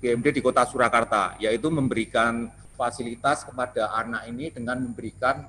[0.00, 5.44] BUMD di Kota Surakarta, yaitu memberikan fasilitas kepada anak ini dengan memberikan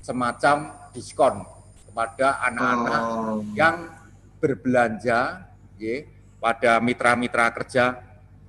[0.00, 1.44] semacam diskon
[1.86, 3.44] kepada anak-anak oh.
[3.52, 3.84] yang
[4.40, 5.44] berbelanja
[5.76, 5.96] ya,
[6.40, 8.00] pada mitra-mitra kerja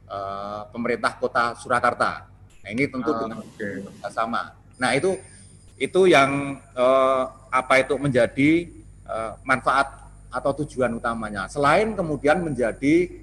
[0.08, 2.32] uh, pemerintah Kota Surakarta.
[2.64, 3.84] Nah ini tentu oh, dengan okay.
[4.08, 4.61] sama.
[4.82, 5.22] Nah itu
[5.78, 8.50] itu yang uh, apa itu menjadi
[9.06, 10.02] uh, manfaat
[10.34, 11.46] atau tujuan utamanya.
[11.46, 13.14] Selain kemudian menjadi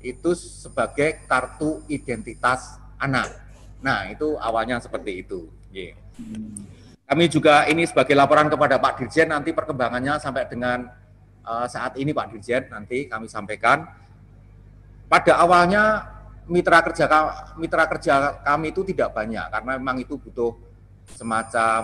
[0.00, 3.28] itu sebagai kartu identitas anak.
[3.82, 5.50] Nah, itu awalnya seperti itu.
[5.74, 5.98] Yeah.
[7.06, 10.86] Kami juga ini sebagai laporan kepada Pak Dirjen nanti perkembangannya sampai dengan
[11.42, 13.84] uh, saat ini Pak Dirjen nanti kami sampaikan.
[15.10, 16.08] Pada awalnya
[16.48, 17.04] mitra kerja
[17.60, 20.71] mitra kerja kami itu tidak banyak karena memang itu butuh
[21.16, 21.82] semacam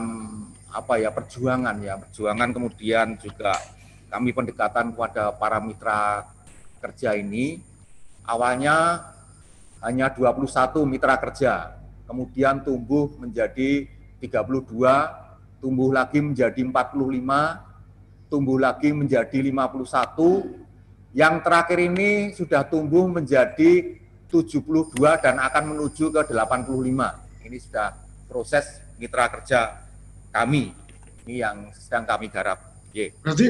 [0.68, 1.96] apa ya perjuangan ya.
[1.96, 3.56] Perjuangan kemudian juga
[4.08, 6.28] kami pendekatan kepada para mitra
[6.80, 7.60] kerja ini.
[8.28, 9.08] Awalnya
[9.80, 13.88] hanya 21 mitra kerja, kemudian tumbuh menjadi
[14.20, 20.44] 32, tumbuh lagi menjadi 45, tumbuh lagi menjadi 51,
[21.16, 23.96] yang terakhir ini sudah tumbuh menjadi
[24.28, 24.92] 72
[25.24, 27.48] dan akan menuju ke 85.
[27.48, 27.96] Ini sudah
[28.28, 29.78] proses mitra kerja
[30.34, 30.74] kami.
[31.24, 32.68] Ini yang sedang kami garap.
[33.22, 33.46] Berarti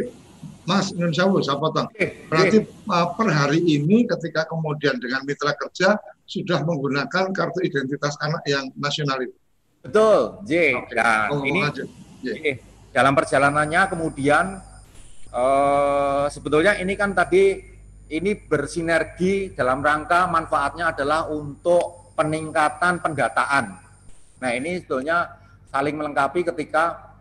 [0.69, 1.89] Mas Nun saya potong.
[2.29, 2.61] Berarti
[2.93, 5.97] uh, per hari ini ketika kemudian dengan mitra kerja
[6.29, 9.33] sudah menggunakan kartu identitas anak yang nasional itu.
[9.81, 10.77] Betul, J.
[10.85, 10.95] Okay.
[11.01, 11.61] Nah, oh, ini
[12.21, 12.29] J.
[12.93, 14.61] dalam perjalanannya kemudian
[15.33, 17.65] uh, sebetulnya ini kan tadi
[18.13, 23.65] ini bersinergi dalam rangka manfaatnya adalah untuk peningkatan pendataan.
[24.39, 25.38] Nah, ini sebetulnya
[25.69, 27.17] saling melengkapi ketika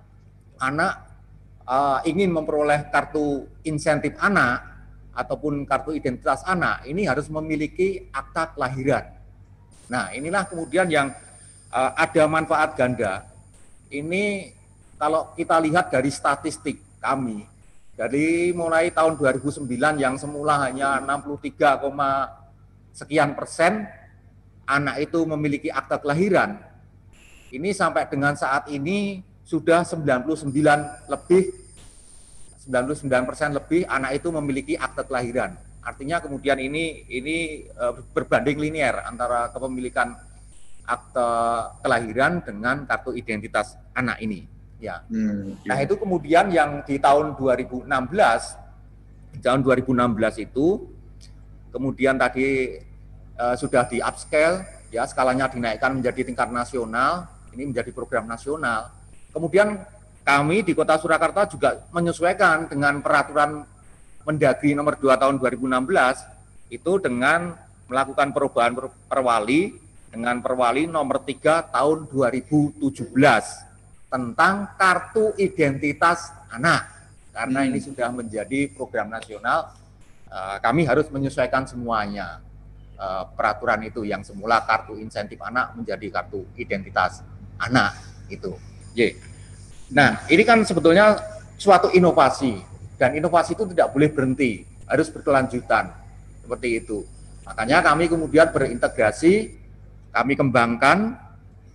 [0.58, 1.08] anak
[1.68, 4.64] uh, ingin memperoleh kartu insentif anak
[5.18, 9.18] ataupun kartu identitas anak, ini harus memiliki akta kelahiran.
[9.90, 11.10] Nah, inilah kemudian yang
[11.74, 13.26] uh, ada manfaat ganda.
[13.90, 14.54] Ini
[15.00, 17.48] kalau kita lihat dari statistik kami,
[17.98, 19.66] dari mulai tahun 2009
[19.98, 21.88] yang semula hanya 63,5
[22.94, 23.90] sekian persen
[24.68, 26.62] anak itu memiliki akta kelahiran.
[27.52, 30.44] Ini sampai dengan saat ini sudah 99
[31.08, 31.44] lebih
[32.68, 35.56] 99 persen lebih anak itu memiliki akte kelahiran.
[35.80, 40.20] Artinya kemudian ini ini uh, berbanding linier antara kepemilikan
[40.84, 41.30] akte
[41.80, 44.44] kelahiran dengan kartu identitas anak ini.
[44.84, 45.00] Ya.
[45.08, 45.72] Hmm, ya.
[45.72, 47.88] Nah itu kemudian yang di tahun 2016,
[49.40, 50.92] tahun 2016 itu
[51.72, 52.78] kemudian tadi
[53.40, 58.94] uh, sudah di upscale, ya skalanya dinaikkan menjadi tingkat nasional, ini menjadi program nasional.
[59.34, 59.82] Kemudian
[60.22, 63.66] kami di Kota Surakarta juga menyesuaikan dengan peraturan
[64.28, 67.56] Mendagri nomor 2 tahun 2016 itu dengan
[67.88, 68.76] melakukan perubahan
[69.08, 69.80] perwali
[70.12, 73.08] dengan perwali nomor 3 tahun 2017
[74.12, 76.92] tentang kartu identitas anak.
[77.32, 77.70] Karena hmm.
[77.72, 79.72] ini sudah menjadi program nasional,
[80.28, 82.44] uh, kami harus menyesuaikan semuanya.
[82.98, 87.22] Uh, peraturan itu yang semula kartu insentif anak menjadi kartu identitas
[87.62, 87.98] anak
[88.30, 88.54] itu.
[89.94, 91.18] Nah, ini kan sebetulnya
[91.56, 92.60] suatu inovasi
[92.98, 95.94] dan inovasi itu tidak boleh berhenti, harus berkelanjutan
[96.42, 97.06] seperti itu.
[97.48, 99.56] Makanya kami kemudian berintegrasi,
[100.12, 101.16] kami kembangkan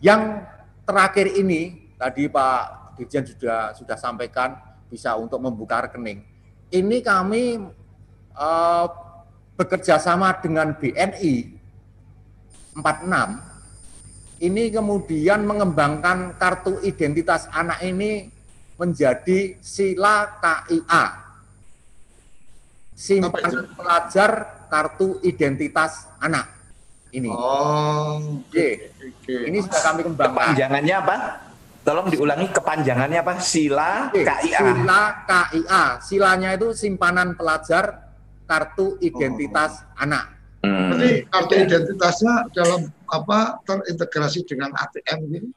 [0.03, 0.45] yang
[0.85, 4.59] terakhir ini tadi Pak Dirjen sudah sudah sampaikan
[4.91, 6.21] bisa untuk membuka rekening.
[6.69, 7.63] Ini kami
[8.37, 8.87] uh,
[9.57, 11.55] bekerja sama dengan BNI
[12.77, 13.52] 46
[14.43, 18.27] ini kemudian mengembangkan kartu identitas anak ini
[18.75, 21.05] menjadi sila KIA.
[22.99, 24.31] Simpan pelajar
[24.67, 26.51] kartu identitas anak.
[27.15, 27.31] Ini.
[27.31, 28.43] Oh.
[28.43, 28.99] Oke.
[29.23, 29.47] Okay.
[29.47, 30.35] Ini sudah kami kembangkan.
[30.35, 31.17] Kepanjangannya apa?
[31.83, 33.33] Tolong diulangi kepanjangannya apa?
[33.39, 34.27] Sila okay.
[34.27, 34.59] KIA.
[34.59, 35.85] Sila KIA.
[36.03, 38.11] Silanya itu simpanan pelajar
[38.51, 40.03] kartu identitas oh.
[40.03, 40.42] anak.
[40.63, 40.95] Hmm.
[40.95, 45.49] Jadi kartu identitasnya dalam apa terintegrasi dengan ATM gitu?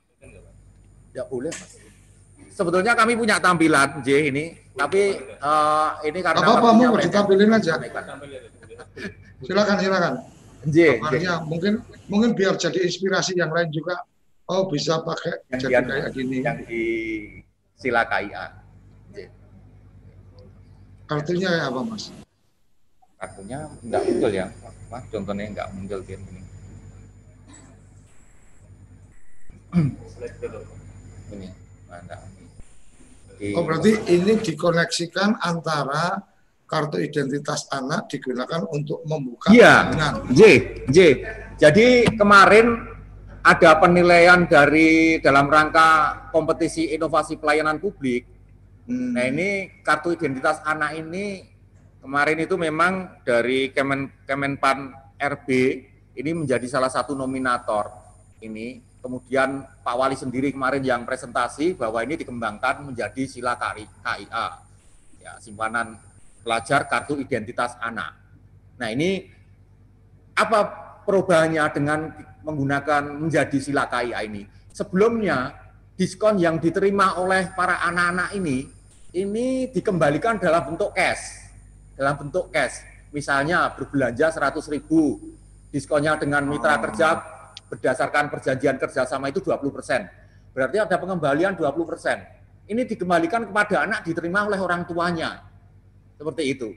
[1.13, 1.85] Ya boleh, Mas
[2.55, 7.75] sebetulnya kami punya tampilan J ini, tapi uh, ini karena apa apa mau ditampilin aja.
[9.43, 10.13] silakan silakan.
[10.65, 11.15] J, J.
[11.45, 13.99] mungkin mungkin biar jadi inspirasi yang lain juga.
[14.45, 16.37] Oh bisa pakai yang jadi yang, kayak gini.
[16.41, 16.83] Yang di
[17.75, 18.45] sila KIA.
[19.11, 19.17] J.
[21.05, 22.09] Kartunya ya apa mas?
[23.19, 24.47] Kartunya enggak muncul ya,
[24.89, 25.03] mas.
[25.11, 26.41] Contohnya enggak muncul gini.
[31.35, 31.49] ini,
[31.91, 32.19] enggak
[33.55, 36.23] Oh berarti ini dikoneksikan antara
[36.65, 39.91] kartu identitas anak digunakan untuk membuka Iya.
[40.31, 40.41] J,
[40.87, 40.97] J.
[41.59, 42.95] Jadi kemarin
[43.45, 48.25] ada penilaian dari dalam rangka kompetisi inovasi pelayanan publik.
[48.89, 49.13] Hmm.
[49.13, 51.54] Nah ini kartu identitas anak ini
[52.05, 55.47] kemarin itu memang dari Kemen, Kemenpan RB
[56.15, 57.89] ini menjadi salah satu nominator
[58.45, 64.47] ini Kemudian Pak Wali sendiri kemarin yang presentasi bahwa ini dikembangkan menjadi sila KIA,
[65.21, 66.01] ya, simpanan
[66.41, 68.17] pelajar kartu identitas anak.
[68.81, 69.29] Nah ini
[70.33, 70.59] apa
[71.05, 74.49] perubahannya dengan menggunakan menjadi sila KIA ini?
[74.73, 75.53] Sebelumnya
[75.93, 78.65] diskon yang diterima oleh para anak-anak ini
[79.13, 81.44] ini dikembalikan dalam bentuk cash,
[81.95, 82.83] dalam bentuk cash.
[83.15, 85.19] Misalnya berbelanja 100 ribu,
[85.71, 87.23] diskonnya dengan mitra kerja
[87.71, 90.07] berdasarkan perjanjian kerjasama itu 20 persen.
[90.51, 92.21] Berarti ada pengembalian 20 persen.
[92.65, 95.43] Ini dikembalikan kepada anak diterima oleh orang tuanya.
[96.15, 96.69] Seperti itu.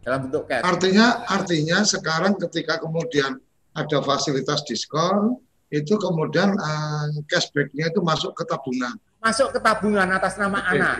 [0.00, 0.64] Dalam bentuk cash.
[0.64, 3.36] Artinya, artinya sekarang ketika kemudian
[3.76, 5.38] ada fasilitas diskon,
[5.70, 8.96] itu kemudian uh, cashbacknya itu masuk ke tabungan.
[9.22, 10.70] Masuk ke tabungan atas nama Oke.
[10.74, 10.96] anak.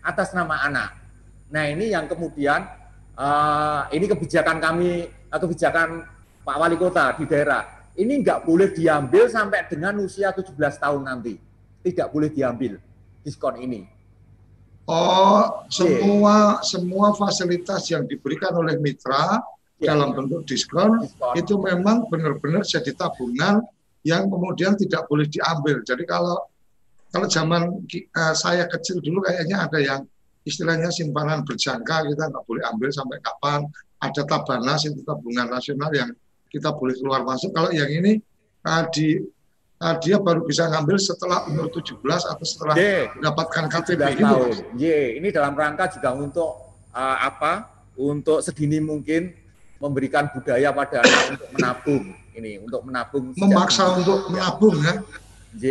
[0.00, 0.90] Atas nama anak.
[1.52, 2.64] Nah ini yang kemudian,
[3.18, 6.06] uh, ini kebijakan kami, uh, kebijakan
[6.44, 11.38] Pak Wali Kota di daerah ini nggak boleh diambil sampai dengan usia 17 tahun nanti.
[11.84, 12.80] Tidak boleh diambil
[13.22, 13.86] diskon ini.
[14.84, 16.64] Oh, semua yeah.
[16.64, 19.40] semua fasilitas yang diberikan oleh mitra
[19.80, 19.92] yeah.
[19.96, 23.64] dalam bentuk diskon, diskon itu memang benar-benar jadi tabungan
[24.04, 25.80] yang kemudian tidak boleh diambil.
[25.80, 26.36] Jadi kalau
[27.08, 27.80] kalau zaman
[28.12, 30.00] uh, saya kecil dulu kayaknya ada yang
[30.44, 33.64] istilahnya simpanan berjangka kita nggak boleh ambil sampai kapan.
[34.00, 36.12] Ada tabanas itu tabungan nasional yang
[36.52, 37.50] kita boleh keluar masuk.
[37.56, 38.20] Kalau yang ini
[38.68, 39.16] uh, di
[39.80, 44.36] uh, dia baru bisa ngambil setelah umur 17 atau setelah Ye, mendapatkan KTP itu.
[44.76, 44.84] Y,
[45.18, 47.72] ini dalam rangka juga untuk uh, apa?
[47.96, 49.32] Untuk sedini mungkin
[49.80, 54.94] memberikan budaya pada anak untuk menabung ini untuk menabung memaksa untuk menabung ya.
[55.54, 55.64] J,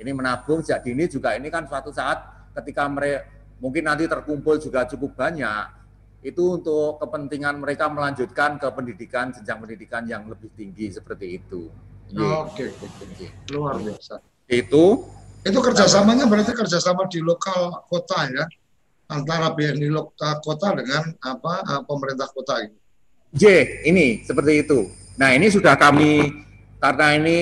[0.00, 2.24] ini menabung sejak dini juga ini kan suatu saat
[2.56, 5.78] ketika mereka mungkin nanti terkumpul juga cukup banyak
[6.20, 11.72] itu untuk kepentingan mereka melanjutkan ke pendidikan jenjang pendidikan yang lebih tinggi seperti itu.
[12.12, 12.44] Iya.
[12.44, 13.26] Oke, oke, oke.
[13.56, 14.20] Luar biasa.
[14.44, 15.08] Itu
[15.40, 18.44] itu kerjasamanya berarti kerjasama di lokal kota ya
[19.08, 22.76] antara BNI lokal kota dengan apa eh, pemerintah kota itu.
[23.32, 23.44] J
[23.88, 24.92] ini seperti itu.
[25.16, 26.44] Nah ini sudah kami
[26.76, 27.38] karena ini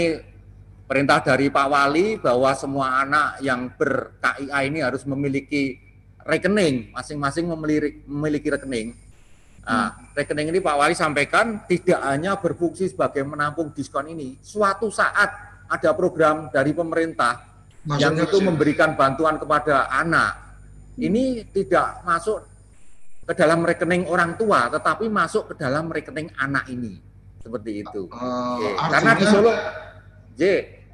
[0.86, 5.87] perintah dari Pak Wali bahwa semua anak yang ber KIA ini harus memiliki
[6.28, 7.48] rekening, masing-masing
[8.04, 8.92] memiliki, rekening.
[9.64, 10.12] Nah, hmm.
[10.12, 15.32] rekening ini Pak Wali sampaikan tidak hanya berfungsi sebagai menampung diskon ini, suatu saat
[15.68, 17.48] ada program dari pemerintah
[17.84, 20.36] Maksudnya yang itu memberikan bantuan kepada anak.
[20.36, 21.08] Hmm.
[21.08, 22.44] Ini tidak masuk
[23.28, 27.00] ke dalam rekening orang tua, tetapi masuk ke dalam rekening anak ini.
[27.40, 28.08] Seperti itu.
[28.12, 29.52] Uh, Karena di Solo,
[30.36, 30.42] J,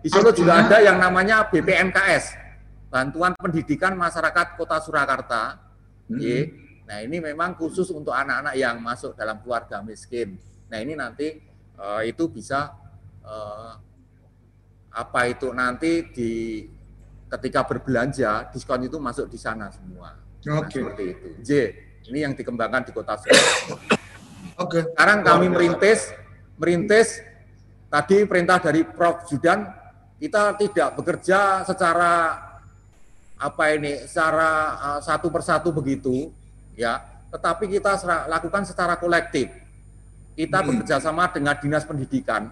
[0.02, 2.43] di Solo artinya, juga ada yang namanya BPMKS,
[2.94, 5.58] bantuan pendidikan masyarakat Kota Surakarta.
[6.06, 6.22] Hmm.
[6.22, 6.46] Y.
[6.86, 10.38] Nah ini memang khusus untuk anak-anak yang masuk dalam keluarga miskin.
[10.70, 11.42] Nah ini nanti
[11.74, 12.70] uh, itu bisa
[13.26, 13.74] uh,
[14.94, 16.62] apa itu nanti di
[17.26, 20.14] ketika berbelanja diskon itu masuk di sana semua.
[20.46, 20.78] Nah, Oke.
[20.78, 20.80] Okay.
[20.86, 21.28] seperti itu.
[21.42, 21.50] J.
[22.14, 23.74] Ini yang dikembangkan di Kota Surakarta.
[23.74, 23.90] Oke.
[24.54, 24.82] Okay.
[24.94, 26.14] Sekarang kami merintis
[26.54, 27.18] merintis
[27.90, 29.66] tadi perintah dari Prof Judan
[30.20, 32.43] kita tidak bekerja secara
[33.38, 36.30] apa ini secara uh, satu persatu begitu
[36.78, 37.02] ya.
[37.34, 37.98] Tetapi kita
[38.30, 39.50] lakukan secara kolektif.
[40.34, 40.66] Kita hmm.
[40.70, 42.50] bekerja sama dengan dinas pendidikan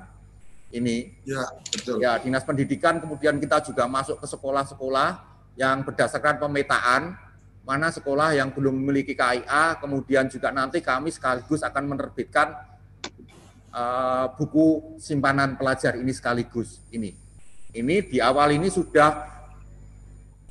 [0.75, 1.15] ini.
[1.23, 2.03] Ya betul.
[2.03, 5.23] Ya dinas pendidikan kemudian kita juga masuk ke sekolah-sekolah
[5.55, 7.15] yang berdasarkan pemetaan
[7.63, 12.59] mana sekolah yang belum memiliki KIA kemudian juga nanti kami sekaligus akan menerbitkan
[13.71, 17.15] uh, buku simpanan pelajar ini sekaligus ini.
[17.73, 19.42] Ini di awal ini sudah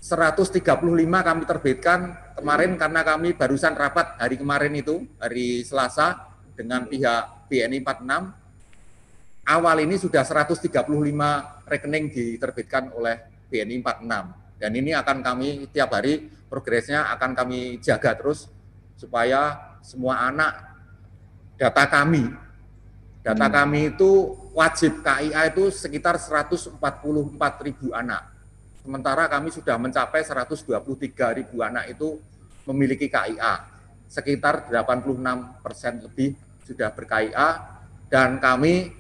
[0.02, 2.00] 135 kami terbitkan
[2.34, 6.26] kemarin karena kami barusan rapat hari kemarin itu, hari Selasa
[6.58, 9.46] dengan pihak BNI 46.
[9.46, 10.90] Awal ini sudah 135
[11.70, 13.22] rekening diterbitkan oleh
[13.54, 14.58] BNI 46.
[14.58, 18.50] Dan ini akan kami tiap hari progresnya akan kami jaga terus
[18.98, 20.54] supaya semua anak
[21.62, 22.26] data kami
[23.22, 23.54] data hmm.
[23.54, 26.78] kami itu wajib KIA itu sekitar 144
[27.66, 28.31] ribu anak
[28.82, 32.18] Sementara kami sudah mencapai 123 ribu anak itu
[32.66, 33.70] memiliki KIA.
[34.10, 36.34] Sekitar 86 persen lebih
[36.66, 37.50] sudah ber-KIA
[38.10, 38.92] dan kami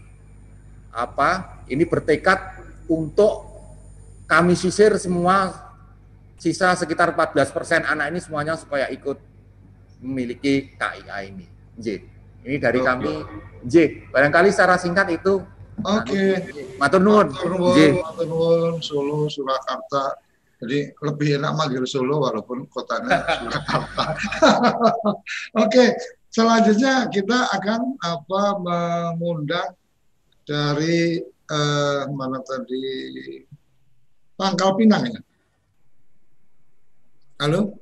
[0.93, 3.49] apa ini bertekad untuk
[4.29, 5.51] kami sisir semua
[6.37, 9.17] sisa sekitar 14 persen anak ini semuanya supaya ikut
[9.99, 11.45] memiliki KIA ini.
[11.75, 12.05] J.
[12.45, 13.13] Ini dari kami
[13.65, 14.07] J.
[14.13, 15.41] Barangkali secara singkat itu
[15.81, 16.37] Oke.
[16.37, 16.77] Okay.
[16.77, 17.27] Matur nuwun.
[17.33, 20.13] Matur nuwun, Solo, Surakarta.
[20.61, 24.03] Jadi lebih enak manggil Solo walaupun kotanya Surakarta.
[24.13, 25.89] Oke, okay.
[26.29, 29.73] selanjutnya kita akan apa mengundang
[30.45, 32.85] dari eh, mana tadi
[34.37, 35.21] Pangkal Pinang ya.
[37.41, 37.73] Halo?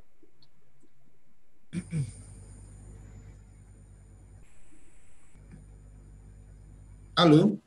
[7.20, 7.60] Halo?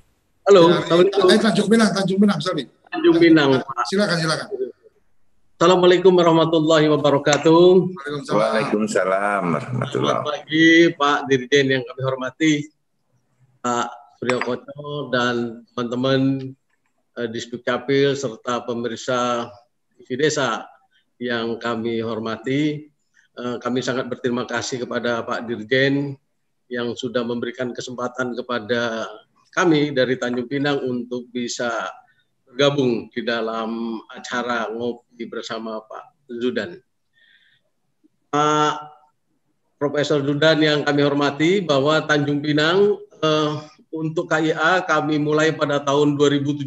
[0.43, 1.31] Halo, Assalamualaikum.
[1.31, 2.67] Eh, Tanjung Pinang, Tanjung Pinang, sorry.
[2.91, 3.63] Tanjung Pinang.
[3.87, 4.47] Silakan, silakan.
[5.55, 7.63] Assalamualaikum warahmatullahi wabarakatuh.
[8.27, 12.53] Waalaikumsalam warahmatullahi Selamat pagi Pak Dirjen yang kami hormati,
[13.63, 13.87] Pak
[14.19, 16.51] Surya Koco dan teman-teman
[17.15, 19.47] uh, di Capil serta pemirsa
[20.03, 20.67] TV Desa
[21.23, 22.91] yang kami hormati.
[23.39, 26.19] Uh, kami sangat berterima kasih kepada Pak Dirjen
[26.67, 29.07] yang sudah memberikan kesempatan kepada
[29.53, 31.69] kami dari Tanjung Pinang untuk bisa
[32.49, 36.77] bergabung di dalam acara ngopi bersama Pak Zudan.
[38.33, 38.73] Pak
[39.77, 43.53] Profesor Zudan yang kami hormati bahwa Tanjung Pinang eh,
[43.93, 46.65] untuk KIA kami mulai pada tahun 2017.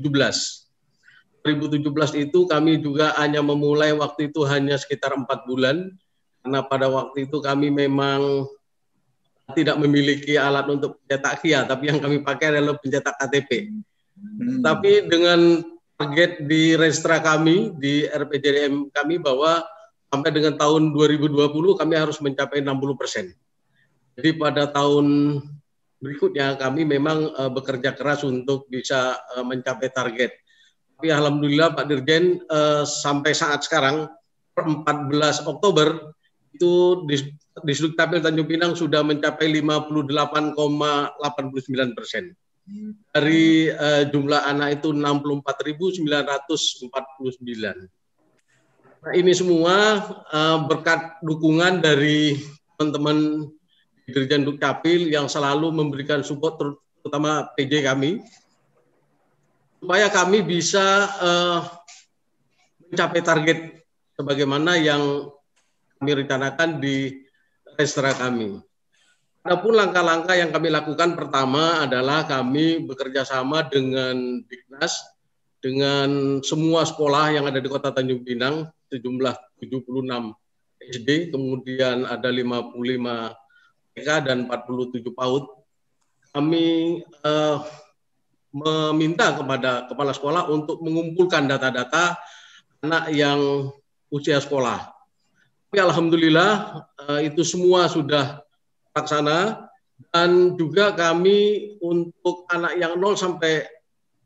[1.47, 5.95] 2017 itu kami juga hanya memulai waktu itu hanya sekitar empat bulan
[6.43, 8.47] karena pada waktu itu kami memang
[9.55, 13.71] tidak memiliki alat untuk pencetak KIA, tapi yang kami pakai adalah pencetak KTP.
[14.19, 14.59] Hmm.
[14.65, 15.63] Tapi dengan
[15.95, 19.63] target di restra kami, di RPJDM kami bahwa
[20.11, 23.27] sampai dengan tahun 2020 kami harus mencapai 60 persen.
[24.19, 25.39] Jadi pada tahun
[26.01, 30.33] berikutnya kami memang uh, bekerja keras untuk bisa uh, mencapai target.
[30.97, 34.09] Tapi alhamdulillah Pak Dirjen uh, sampai saat sekarang
[34.57, 36.16] per 14 Oktober
[36.57, 37.21] itu di,
[37.63, 42.33] di Tabel Tanjung Pinang sudah mencapai 58,89 persen.
[43.15, 47.87] Dari uh, jumlah anak itu 64.949.
[49.07, 50.03] Nah, ini semua
[50.35, 52.43] uh, berkat dukungan dari
[52.75, 53.47] teman-teman
[54.11, 58.19] Dirjen Dukcapil yang selalu memberikan support terutama PJ kami
[59.79, 61.59] supaya kami bisa uh,
[62.91, 63.59] mencapai target
[64.19, 65.31] sebagaimana yang
[65.99, 67.27] kami rencanakan di
[67.77, 68.61] restoran kami.
[69.47, 75.07] Adapun langkah-langkah yang kami lakukan pertama adalah kami bekerja sama dengan Dignas,
[75.63, 80.35] dengan semua sekolah yang ada di Kota Tanjung Pinang, sejumlah 76
[80.83, 82.75] SD, kemudian ada 55
[83.95, 85.45] TK dan 47 PAUD.
[86.35, 86.67] Kami
[87.23, 87.57] uh,
[88.57, 92.19] meminta kepada kepala sekolah untuk mengumpulkan data-data
[92.83, 93.71] anak yang
[94.11, 94.96] usia sekolah.
[95.77, 96.53] Tapi alhamdulillah
[97.05, 98.41] uh, itu semua sudah
[98.97, 99.69] terlaksana
[100.09, 103.61] dan juga kami untuk anak yang 0 sampai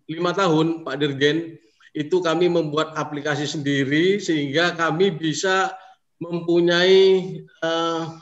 [0.06, 1.58] 5 tahun Pak Dirjen
[1.90, 5.74] itu kami membuat aplikasi sendiri sehingga kami bisa
[6.22, 8.14] mempunyai uh,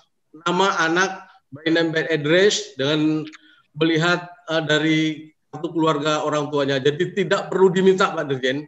[0.49, 3.29] nama anak by name by address dengan
[3.77, 6.81] melihat uh, dari kartu keluarga orang tuanya.
[6.81, 8.65] Jadi tidak perlu diminta Pak Dirjen,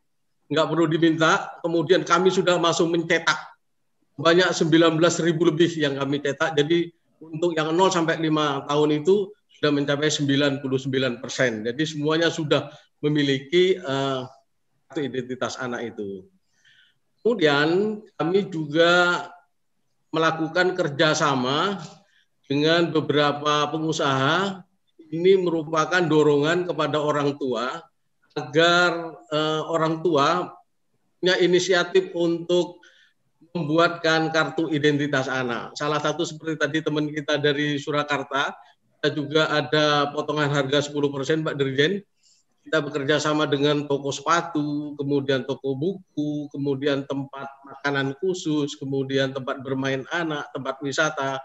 [0.53, 1.49] nggak perlu diminta.
[1.65, 3.50] Kemudian kami sudah masuk mencetak
[4.21, 6.55] banyak 19 ribu lebih yang kami cetak.
[6.57, 11.61] Jadi untuk yang 0 sampai 5 tahun itu sudah mencapai 99 persen.
[11.65, 12.73] Jadi semuanya sudah
[13.05, 14.25] memiliki uh,
[14.97, 16.25] identitas anak itu.
[17.21, 19.29] Kemudian kami juga
[20.09, 21.77] melakukan kerjasama
[22.49, 24.65] dengan beberapa pengusaha.
[25.11, 27.83] Ini merupakan dorongan kepada orang tua
[28.33, 30.55] agar uh, orang tua
[31.21, 32.80] punya inisiatif untuk
[33.53, 35.75] membuatkan kartu identitas anak.
[35.75, 38.55] Salah satu seperti tadi teman kita dari Surakarta,
[39.01, 42.05] kita juga ada potongan harga 10% Pak Dirjen
[42.61, 49.65] kita bekerja sama dengan toko sepatu, kemudian toko buku, kemudian tempat makanan khusus, kemudian tempat
[49.65, 51.41] bermain anak, tempat wisata,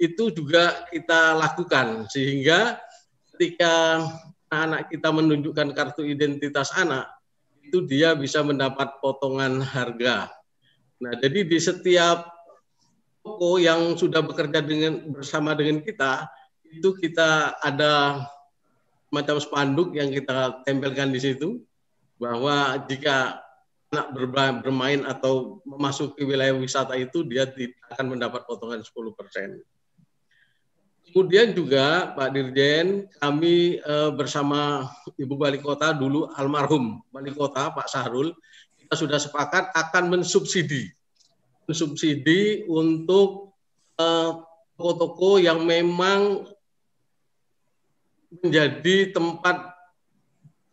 [0.00, 2.80] itu juga kita lakukan sehingga
[3.34, 4.02] ketika
[4.50, 7.12] anak kita menunjukkan kartu identitas anak,
[7.62, 10.32] itu dia bisa mendapat potongan harga.
[11.02, 12.30] Nah, jadi di setiap
[13.24, 16.28] toko yang sudah bekerja dengan bersama dengan kita,
[16.68, 18.22] itu kita ada
[19.08, 21.62] macam spanduk yang kita tempelkan di situ
[22.18, 23.42] bahwa jika
[23.94, 24.10] anak
[24.66, 27.46] bermain atau memasuki wilayah wisata itu dia
[27.94, 29.62] akan mendapat potongan 10%.
[31.14, 37.86] Kemudian juga Pak Dirjen, kami eh, bersama Ibu Wali Kota dulu almarhum Wali Kota Pak
[37.86, 38.34] Sahrul,
[38.84, 40.92] kita sudah sepakat akan mensubsidi.
[41.64, 43.56] Mensubsidi untuk
[43.96, 44.32] eh,
[44.76, 46.44] toko-toko yang memang
[48.42, 49.74] menjadi tempat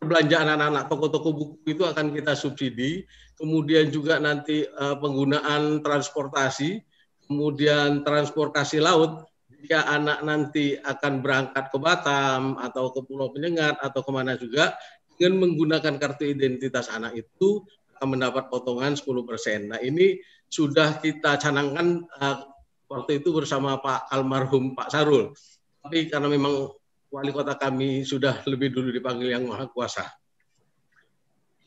[0.02, 0.90] perbelanjaan anak-anak.
[0.90, 3.06] Toko-toko buku itu akan kita subsidi.
[3.38, 6.82] Kemudian juga nanti uh, penggunaan transportasi.
[7.30, 9.30] Kemudian transportasi laut.
[9.46, 14.74] Jika anak nanti akan berangkat ke Batam atau ke Pulau Penyengat atau ke mana juga
[15.14, 17.62] dengan menggunakan kartu identitas anak itu
[18.04, 19.70] mendapat potongan 10%.
[19.70, 22.44] Nah ini sudah kita canangkan uh,
[22.92, 25.32] waktu itu bersama Pak almarhum Pak Sarul.
[25.82, 26.70] Tapi karena memang
[27.12, 30.08] wali kota kami sudah lebih dulu dipanggil yang maha kuasa.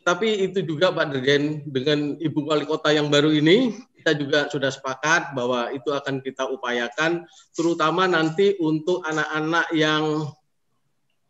[0.05, 4.69] Tapi itu juga Pak Dirjen dengan Ibu Wali Kota yang baru ini, kita juga sudah
[4.69, 7.25] sepakat bahwa itu akan kita upayakan,
[7.57, 10.29] terutama nanti untuk anak-anak yang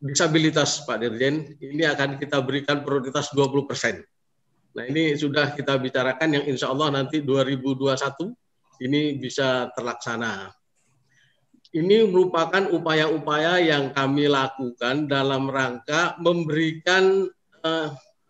[0.03, 4.03] disabilitas Pak Dirjen, ini akan kita berikan prioritas 20 persen.
[4.76, 10.51] Nah ini sudah kita bicarakan yang insya Allah nanti 2021 ini bisa terlaksana.
[11.76, 17.28] Ini merupakan upaya-upaya yang kami lakukan dalam rangka memberikan
[17.63, 17.88] uh,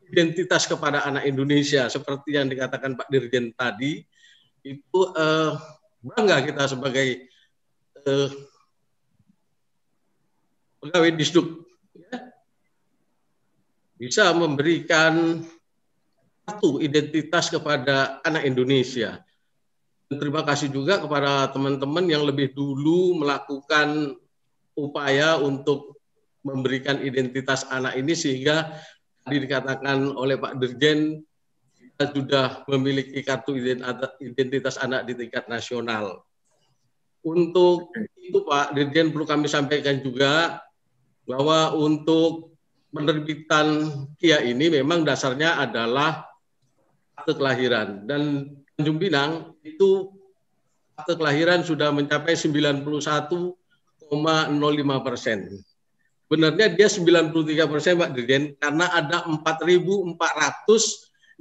[0.10, 1.90] identitas kepada anak Indonesia.
[1.90, 4.02] Seperti yang dikatakan Pak Dirjen tadi
[4.66, 5.58] itu uh,
[6.02, 7.30] bangga kita sebagai
[8.06, 8.30] uh,
[10.82, 12.18] pegawai disduk ya,
[13.98, 15.42] bisa memberikan
[16.46, 19.26] satu identitas kepada anak Indonesia
[20.14, 24.14] terima kasih juga kepada teman-teman yang lebih dulu melakukan
[24.78, 25.98] upaya untuk
[26.46, 28.70] memberikan identitas anak ini sehingga
[29.26, 31.26] tadi dikatakan oleh Pak Dirjen
[31.74, 33.58] kita sudah memiliki kartu
[34.22, 36.22] identitas anak di tingkat nasional.
[37.26, 37.90] Untuk
[38.22, 40.62] itu Pak Dirjen perlu kami sampaikan juga
[41.26, 42.54] bahwa untuk
[42.94, 43.90] penerbitan
[44.22, 46.35] KIA ini memang dasarnya adalah
[47.26, 50.14] akte kelahiran dan Tanjung Pinang itu
[50.94, 53.58] akte kelahiran sudah mencapai 91,05
[55.02, 55.50] persen.
[56.30, 60.22] Benarnya dia 93 persen Pak Dirjen karena ada 4.400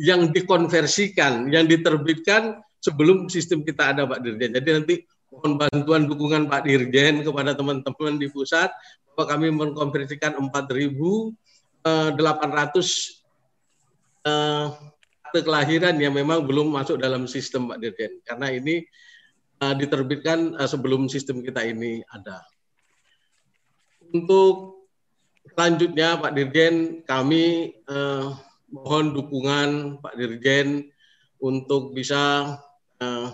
[0.01, 4.57] yang dikonversikan, yang diterbitkan sebelum sistem kita ada Pak Dirjen.
[4.57, 8.72] Jadi nanti mohon bantuan dukungan Pak Dirjen kepada teman-teman di pusat
[9.12, 11.85] bahwa kami mengkonversikan 4.800
[14.24, 14.93] uh,
[15.35, 18.87] akte kelahiran yang memang belum masuk dalam sistem Pak Dirjen karena ini
[19.59, 22.39] uh, diterbitkan uh, sebelum sistem kita ini ada.
[24.14, 24.87] Untuk
[25.51, 28.30] selanjutnya Pak Dirjen kami uh,
[28.70, 30.87] mohon dukungan Pak Dirjen
[31.43, 32.55] untuk bisa
[33.03, 33.28] uh,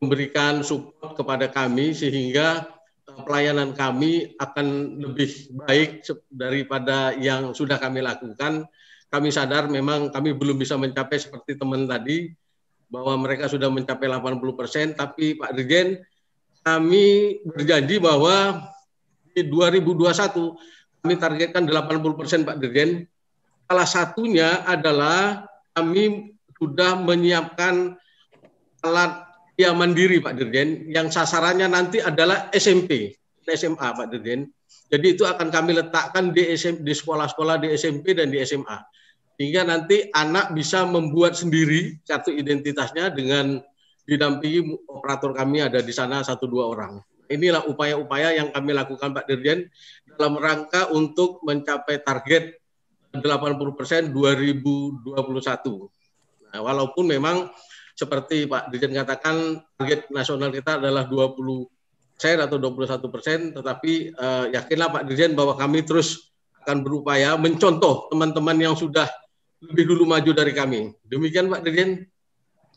[0.00, 2.64] memberikan support kepada kami sehingga
[3.28, 6.00] pelayanan kami akan lebih baik
[6.32, 8.64] daripada yang sudah kami lakukan.
[9.12, 12.32] Kami sadar memang kami belum bisa mencapai seperti teman tadi
[12.88, 16.00] bahwa mereka sudah mencapai 80 persen, tapi Pak Dirjen
[16.64, 18.64] kami berjanji bahwa
[19.36, 23.04] di 2021 kami targetkan 80 persen Pak Dirjen.
[23.68, 25.44] Salah satunya adalah
[25.76, 27.96] kami sudah menyiapkan
[28.80, 33.12] alat Ya mandiri Pak Dirjen, yang sasarannya nanti adalah SMP,
[33.44, 34.48] SMA Pak Dirjen.
[34.88, 38.80] Jadi itu akan kami letakkan di SM, di sekolah-sekolah di SMP dan di SMA.
[39.42, 43.58] Hingga nanti anak bisa membuat sendiri kartu identitasnya dengan
[44.06, 47.02] didampingi operator kami ada di sana satu dua orang.
[47.26, 49.66] Inilah upaya-upaya yang kami lakukan Pak Dirjen
[50.14, 52.54] dalam rangka untuk mencapai target
[53.18, 55.10] 80 persen 2021.
[55.10, 57.50] Nah, walaupun memang
[57.98, 64.46] seperti Pak Dirjen katakan target nasional kita adalah 20 persen atau 21 persen, tetapi uh,
[64.54, 66.30] yakinlah Pak Dirjen bahwa kami terus
[66.62, 69.10] akan berupaya mencontoh teman-teman yang sudah
[69.62, 70.90] lebih dulu maju dari kami.
[71.06, 72.06] Demikian Pak Dirjen.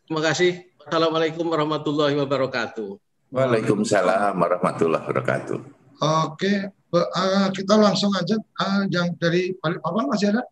[0.05, 0.69] Terima kasih.
[0.85, 3.01] Assalamualaikum warahmatullahi wabarakatuh.
[3.33, 5.57] Waalaikumsalam warahmatullahi wabarakatuh.
[6.29, 10.45] Oke, uh, kita langsung aja uh, yang dari Balikpapan masih ada?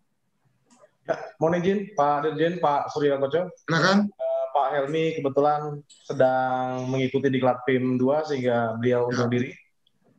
[1.06, 3.54] Ya, mohon izin Pak Dirjen, Pak Surya Koco.
[3.70, 4.10] Silakan.
[4.54, 9.34] Pak Helmi kebetulan sedang mengikuti di Klat PIM 2 sehingga beliau undur ya.
[9.34, 9.50] diri.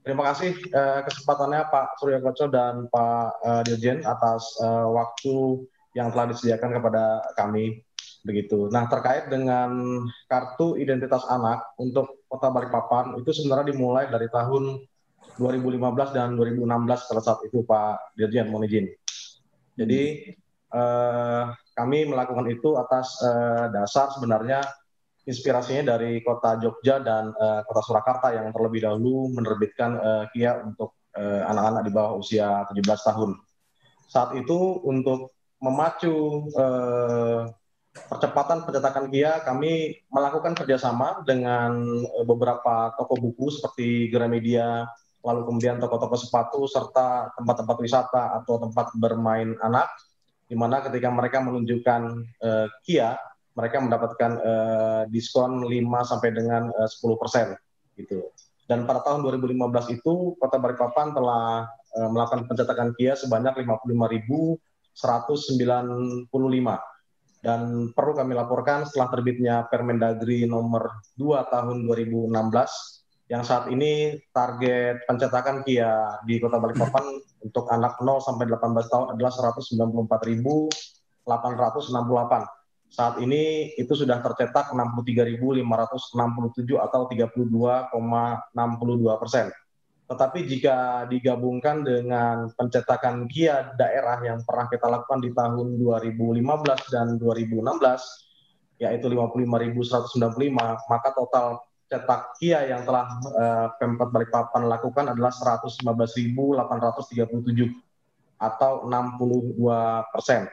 [0.05, 5.65] Terima kasih uh, kesempatannya Pak Surya Koco dan Pak uh, Dirjen atas uh, waktu
[5.95, 7.83] yang telah disediakan kepada kami
[8.27, 8.69] begitu.
[8.69, 9.71] Nah terkait dengan
[10.27, 14.83] kartu identitas anak untuk Kota Balikpapan itu sebenarnya dimulai dari tahun
[15.39, 18.87] 2015 dan 2016 pada saat itu Pak Dirjen mohon izin.
[19.75, 20.35] Jadi
[20.75, 24.63] eh, kami melakukan itu atas uh, dasar sebenarnya
[25.27, 30.95] inspirasinya dari kota Jogja dan uh, kota Surakarta yang terlebih dahulu menerbitkan uh, KIA untuk
[31.15, 33.31] anak-anak uh, di bawah usia 17 tahun.
[34.11, 35.34] Saat itu untuk
[35.65, 37.49] memacu uh,
[37.95, 41.81] percepatan pencetakan KIA, kami melakukan kerjasama dengan
[42.27, 44.85] beberapa toko buku seperti Gramedia,
[45.25, 49.89] lalu kemudian toko-toko sepatu, serta tempat-tempat wisata atau tempat bermain anak
[50.45, 52.03] di mana ketika mereka menunjukkan
[52.45, 53.17] uh, Kia,
[53.57, 57.47] mereka mendapatkan uh, diskon 5 sampai dengan uh, 10 persen
[57.97, 58.29] gitu.
[58.65, 63.65] Dan pada tahun 2015 itu Kota Balikpapan telah uh, melakukan pencetakan Kia sebanyak
[64.97, 66.31] 55.195
[67.45, 72.33] dan perlu kami laporkan setelah terbitnya Permendagri nomor 2 tahun 2016
[73.29, 77.05] yang saat ini target pencetakan Kia di Kota Balikpapan
[77.41, 81.25] untuk anak 0 sampai 18 tahun adalah 194.868.
[82.93, 85.65] Saat ini itu sudah tercetak 63.567
[86.77, 87.97] atau 32,62
[89.21, 89.49] persen.
[90.05, 97.17] Tetapi jika digabungkan dengan pencetakan Kia daerah yang pernah kita lakukan di tahun 2015 dan
[97.17, 105.89] 2016, yaitu 55.195, maka total cetak Kia yang telah uh, Pemkot Balikpapan lakukan adalah 115.837
[108.37, 110.45] atau 62 persen.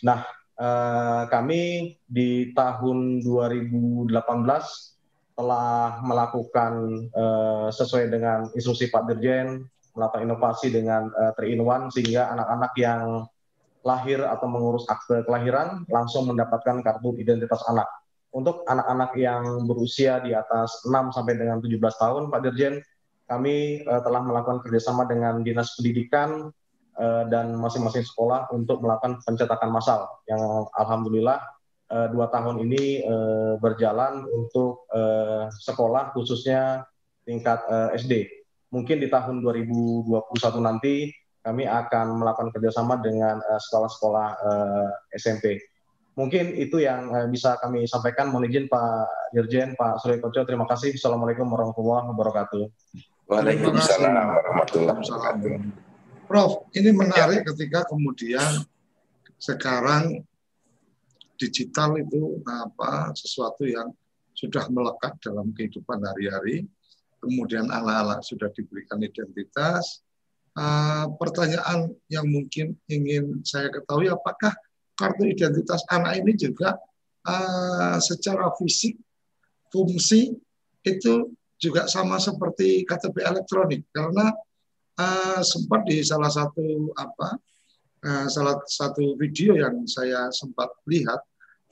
[0.00, 0.24] Nah,
[0.56, 4.08] uh, kami di tahun 2018
[5.34, 9.64] telah melakukan uh, sesuai dengan instruksi Pak Dirjen
[9.94, 13.02] melakukan inovasi dengan uh, 3 in 1 sehingga anak-anak yang
[13.80, 17.88] lahir atau mengurus akte kelahiran langsung mendapatkan kartu identitas anak.
[18.30, 22.78] Untuk anak-anak yang berusia di atas 6 sampai dengan 17 tahun, Pak Dirjen,
[23.26, 26.50] kami uh, telah melakukan kerjasama dengan Dinas Pendidikan
[26.98, 31.42] uh, dan masing-masing sekolah untuk melakukan pencetakan massal yang alhamdulillah
[31.90, 36.86] uh, dua tahun ini uh, berjalan untuk uh, sekolah khususnya
[37.26, 38.30] tingkat uh, SD.
[38.70, 40.30] Mungkin di tahun 2021
[40.62, 41.10] nanti
[41.42, 44.88] kami akan melakukan kerjasama dengan sekolah-sekolah uh,
[45.18, 45.58] SMP
[46.20, 48.28] mungkin itu yang uh, bisa kami sampaikan.
[48.28, 50.44] Mohon izin Pak Dirjen, Pak Surya Koco.
[50.44, 50.92] Terima kasih.
[50.92, 52.62] Assalamualaikum warahmatullahi wabarakatuh.
[53.30, 55.50] Waalaikumsalam warahmatullahi wabarakatuh.
[56.28, 58.62] Prof, ini menarik ketika kemudian
[59.40, 60.22] sekarang
[61.40, 63.88] digital itu apa sesuatu yang
[64.36, 66.68] sudah melekat dalam kehidupan hari-hari,
[67.24, 70.04] kemudian anak-anak sudah diberikan identitas.
[70.50, 74.52] Uh, pertanyaan yang mungkin ingin saya ketahui, apakah
[74.98, 76.76] kartu identitas anak ini juga
[77.24, 79.00] uh, secara fisik
[79.72, 80.34] fungsi
[80.84, 84.32] itu juga sama seperti KTP elektronik karena
[84.98, 87.36] uh, sempat di salah satu apa
[88.04, 91.20] uh, salah satu video yang saya sempat lihat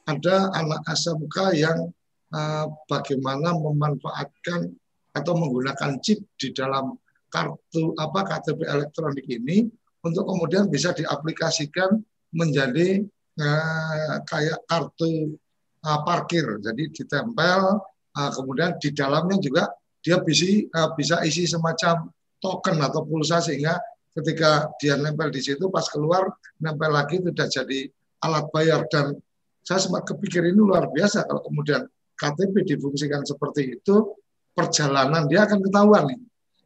[0.09, 1.93] ada anak SMK yang
[2.33, 4.73] uh, bagaimana memanfaatkan
[5.13, 6.97] atau menggunakan chip di dalam
[7.29, 9.69] kartu apa KTP elektronik ini
[10.01, 12.01] untuk kemudian bisa diaplikasikan
[12.33, 13.05] menjadi
[13.37, 15.37] uh, kayak kartu
[15.85, 16.57] uh, parkir.
[16.65, 17.61] Jadi ditempel
[18.17, 19.69] uh, kemudian di dalamnya juga
[20.01, 22.09] dia bisa uh, bisa isi semacam
[22.41, 23.77] token atau pulsa sehingga
[24.17, 26.27] ketika dia nempel di situ pas keluar
[26.59, 27.81] nempel lagi sudah jadi
[28.25, 29.15] alat bayar dan
[29.69, 31.85] saya sempat kepikir ini luar biasa kalau kemudian
[32.17, 34.17] KTP difungsikan seperti itu
[34.57, 36.21] perjalanan dia akan ketahuan nih.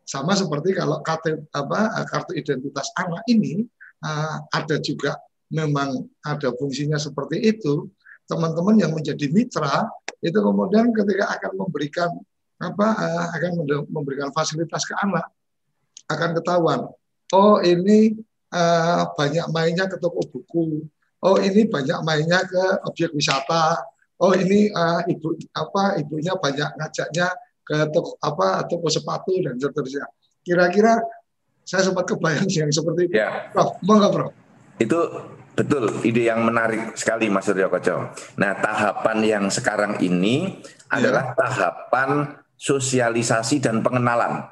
[0.06, 3.66] Sama seperti kalau KTP apa kartu identitas anak ini
[4.06, 5.18] uh, ada juga
[5.50, 7.90] memang ada fungsinya seperti itu,
[8.30, 9.90] teman-teman yang menjadi mitra
[10.22, 12.10] itu kemudian ketika akan memberikan
[12.62, 15.26] apa uh, akan memberikan fasilitas ke anak
[16.06, 16.80] akan ketahuan
[17.34, 18.14] oh ini
[18.54, 20.86] uh, banyak mainnya ke toko buku
[21.22, 23.78] oh ini banyak mainnya ke objek wisata
[24.22, 27.30] oh ini uh, ibu apa ibunya banyak ngajaknya
[27.62, 30.06] ke toko apa toko sepatu dan seterusnya.
[30.42, 30.98] Kira-kira
[31.62, 33.14] saya sempat kebayang yang seperti itu.
[33.14, 33.48] Ya.
[33.54, 34.32] Prof, monggo Prof.
[34.82, 35.00] Itu
[35.54, 38.10] betul ide yang menarik sekali Mas Suryo Koco.
[38.40, 40.98] Nah, tahapan yang sekarang ini ya.
[40.98, 44.42] adalah tahapan sosialisasi dan pengenalan.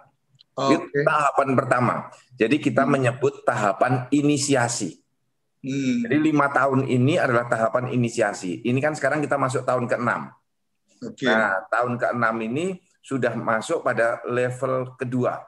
[0.54, 0.78] Okay.
[0.78, 1.94] Itu tahapan pertama.
[2.38, 2.90] Jadi kita hmm.
[2.90, 5.02] menyebut tahapan inisiasi.
[5.60, 6.08] Hmm.
[6.08, 8.64] Jadi lima tahun ini adalah tahapan inisiasi.
[8.64, 10.10] Ini kan sekarang kita masuk tahun ke-6.
[11.12, 11.28] Okay.
[11.28, 12.66] Nah, tahun ke-6 ini
[13.00, 15.40] sudah masuk pada level kedua.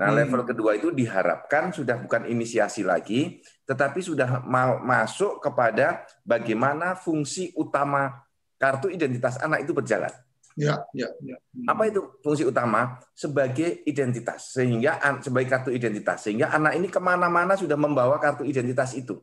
[0.00, 0.16] Nah, hmm.
[0.16, 7.52] level kedua itu diharapkan sudah bukan inisiasi lagi, tetapi sudah mau masuk kepada bagaimana fungsi
[7.52, 8.24] utama
[8.56, 10.12] kartu identitas anak itu berjalan.
[10.58, 11.36] Ya, ya, ya.
[11.68, 13.00] Apa itu fungsi utama?
[13.16, 18.92] Sebagai identitas, sehingga sebagai kartu identitas, sehingga anak ini ke mana-mana sudah membawa kartu identitas
[18.92, 19.20] itu.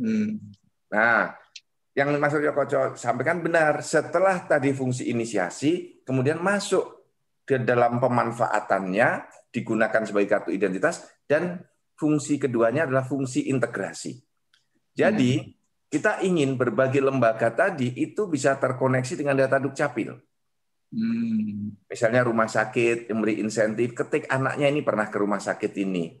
[0.00, 0.40] Hmm.
[0.88, 1.36] Nah,
[1.92, 3.84] yang Mas Koco sampaikan benar.
[3.84, 7.04] Setelah tadi fungsi inisiasi, kemudian masuk
[7.44, 11.60] ke dalam pemanfaatannya, digunakan sebagai kartu identitas, dan
[12.00, 14.16] fungsi keduanya adalah fungsi integrasi.
[14.96, 15.48] Jadi, hmm.
[15.92, 20.16] kita ingin berbagai lembaga tadi itu bisa terkoneksi dengan data Dukcapil.
[20.90, 21.74] Hmm.
[21.86, 26.18] Misalnya rumah sakit yang beri insentif, ketik anaknya ini pernah ke rumah sakit ini.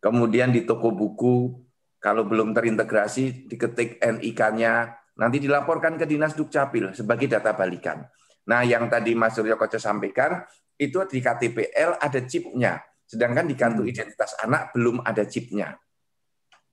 [0.00, 1.69] Kemudian di toko buku,
[2.00, 4.88] kalau belum terintegrasi, diketik NIK-nya,
[5.20, 8.00] nanti dilaporkan ke Dinas Dukcapil sebagai data balikan.
[8.48, 10.40] Nah, yang tadi Mas Suryo Koco sampaikan,
[10.80, 13.92] itu di KTPL ada chipnya, sedangkan di kartu hmm.
[13.92, 15.76] identitas anak belum ada chipnya.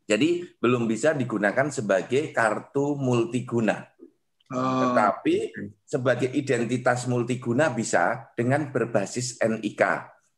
[0.08, 3.84] Jadi belum bisa digunakan sebagai kartu multiguna.
[4.48, 4.80] Oh.
[4.88, 5.52] Tetapi
[5.84, 9.84] sebagai identitas multiguna bisa dengan berbasis NIK.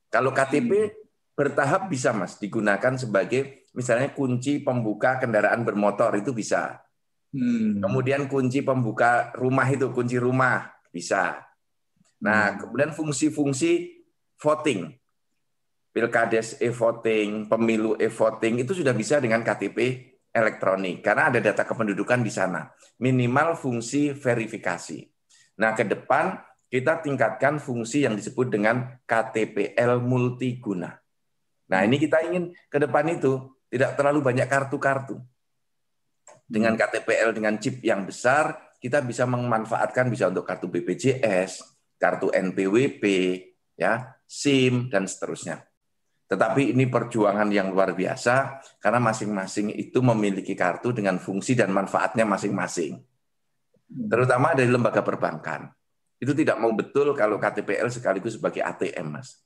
[0.10, 0.94] Kalau KTP hmm.
[1.40, 6.84] Bertahap bisa Mas digunakan sebagai misalnya kunci pembuka kendaraan bermotor itu bisa.
[7.32, 7.80] Hmm.
[7.80, 11.40] Kemudian kunci pembuka rumah itu, kunci rumah bisa.
[12.20, 12.58] Nah, hmm.
[12.60, 14.04] kemudian fungsi-fungsi
[14.36, 14.92] voting,
[15.96, 22.32] pilkades e-voting, pemilu e-voting itu sudah bisa dengan KTP elektronik karena ada data kependudukan di
[22.36, 22.68] sana.
[23.00, 25.08] Minimal fungsi verifikasi.
[25.64, 26.36] Nah, ke depan
[26.68, 31.00] kita tingkatkan fungsi yang disebut dengan KTPL multiguna.
[31.70, 35.22] Nah, ini kita ingin ke depan itu tidak terlalu banyak kartu-kartu
[36.50, 41.62] dengan KTPL dengan chip yang besar, kita bisa memanfaatkan bisa untuk kartu BPJS,
[42.02, 43.04] kartu NPWP,
[43.78, 45.62] ya, SIM dan seterusnya.
[46.26, 52.26] Tetapi ini perjuangan yang luar biasa karena masing-masing itu memiliki kartu dengan fungsi dan manfaatnya
[52.26, 52.98] masing-masing.
[53.90, 55.70] Terutama dari lembaga perbankan.
[56.20, 59.42] Itu tidak mau betul kalau KTPL sekaligus sebagai ATM, Mas.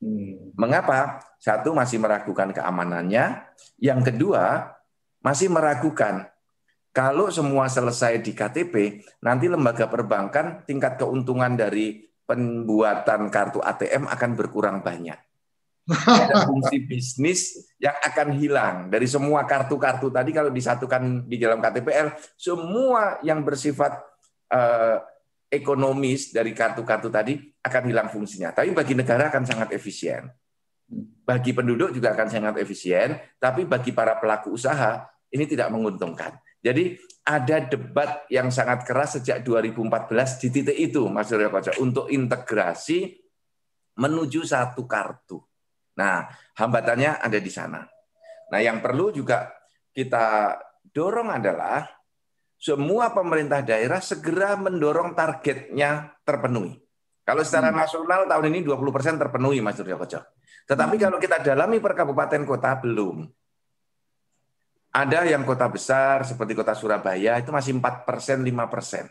[0.00, 0.52] Hmm.
[0.56, 1.20] Mengapa?
[1.40, 3.44] Satu masih meragukan keamanannya,
[3.80, 4.76] yang kedua
[5.20, 6.28] masih meragukan
[6.90, 14.30] kalau semua selesai di KTP, nanti lembaga perbankan tingkat keuntungan dari pembuatan kartu ATM akan
[14.34, 15.14] berkurang banyak.
[15.86, 17.40] Ada fungsi bisnis
[17.78, 23.94] yang akan hilang dari semua kartu-kartu tadi kalau disatukan di dalam KTPL, semua yang bersifat
[24.50, 24.98] eh,
[25.50, 28.54] ekonomis dari kartu-kartu tadi akan hilang fungsinya.
[28.54, 30.30] Tapi bagi negara akan sangat efisien.
[31.26, 36.38] Bagi penduduk juga akan sangat efisien, tapi bagi para pelaku usaha ini tidak menguntungkan.
[36.62, 42.10] Jadi ada debat yang sangat keras sejak 2014 di titik itu, Mas Surya Koco, untuk
[42.10, 43.20] integrasi
[43.98, 45.38] menuju satu kartu.
[45.98, 46.26] Nah,
[46.58, 47.84] hambatannya ada di sana.
[48.50, 49.50] Nah, yang perlu juga
[49.94, 50.58] kita
[50.90, 51.86] dorong adalah
[52.60, 56.76] semua pemerintah daerah segera mendorong targetnya terpenuhi.
[57.24, 57.78] Kalau secara hmm.
[57.80, 60.20] nasional tahun ini 20% terpenuhi, Mas Surya Koco.
[60.68, 61.04] Tetapi hmm.
[61.08, 63.24] kalau kita dalami per kabupaten kota belum.
[64.90, 69.06] Ada yang kota besar seperti kota Surabaya itu masih 4 persen, 5 persen.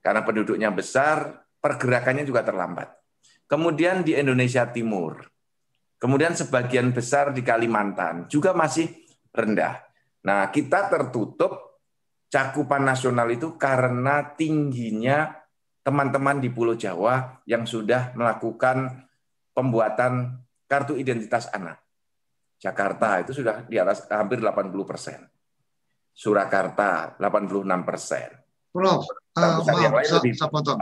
[0.00, 2.94] Karena penduduknya besar, pergerakannya juga terlambat.
[3.50, 5.26] Kemudian di Indonesia Timur,
[5.98, 8.86] kemudian sebagian besar di Kalimantan juga masih
[9.34, 9.82] rendah.
[10.22, 11.75] Nah, kita tertutup
[12.30, 15.32] cakupan nasional itu karena tingginya
[15.86, 19.06] teman-teman di Pulau Jawa yang sudah melakukan
[19.54, 21.78] pembuatan kartu identitas anak.
[22.58, 25.22] Jakarta itu sudah di atas hampir 80 persen.
[26.16, 28.28] Surakarta 86 persen.
[28.72, 29.04] Prof,
[29.36, 29.88] uh, maaf, saya,
[30.32, 30.80] saya potong.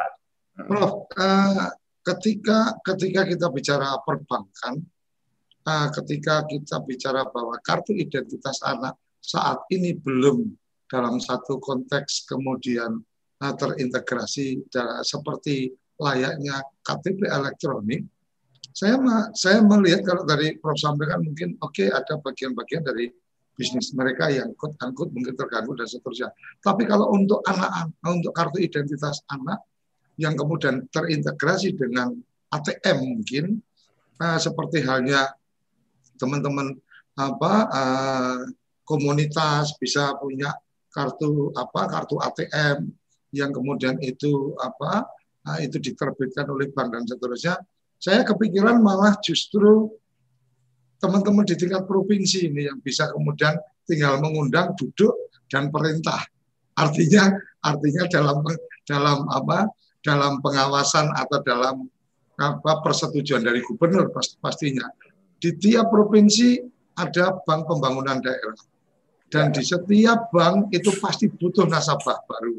[0.54, 1.68] Prof, uh,
[2.06, 4.80] ketika ketika kita bicara perbankan,
[5.66, 10.54] uh, ketika kita bicara bahwa kartu identitas anak saat ini belum
[10.90, 13.00] dalam satu konteks kemudian
[13.40, 14.64] uh, terintegrasi
[15.02, 18.02] seperti layaknya KTP elektronik,
[18.74, 18.98] saya
[19.38, 23.06] saya melihat kalau dari Prof sampaikan mungkin oke okay, ada bagian-bagian dari
[23.54, 26.34] bisnis mereka yang ikut angkut mungkin terganggu dan seterusnya.
[26.58, 29.62] Tapi kalau untuk anak-anak untuk kartu identitas anak
[30.18, 32.18] yang kemudian terintegrasi dengan
[32.50, 33.62] ATM mungkin
[34.18, 35.30] uh, seperti halnya
[36.18, 36.74] teman-teman
[37.14, 38.42] apa uh,
[38.82, 40.50] komunitas bisa punya
[40.94, 42.86] kartu apa kartu ATM
[43.34, 45.10] yang kemudian itu apa
[45.50, 47.58] uh, itu diterbitkan oleh bank dan seterusnya
[47.98, 49.90] saya kepikiran malah justru
[51.02, 55.12] teman-teman di tingkat provinsi ini yang bisa kemudian tinggal mengundang duduk
[55.52, 56.20] dan perintah.
[56.74, 58.38] Artinya artinya dalam
[58.88, 59.68] dalam apa?
[60.04, 61.88] dalam pengawasan atau dalam
[62.36, 64.84] apa persetujuan dari gubernur pastinya.
[65.40, 66.60] Di tiap provinsi
[67.00, 68.60] ada bank pembangunan daerah.
[69.28, 72.54] Dan di setiap bank itu pasti butuh nasabah baru.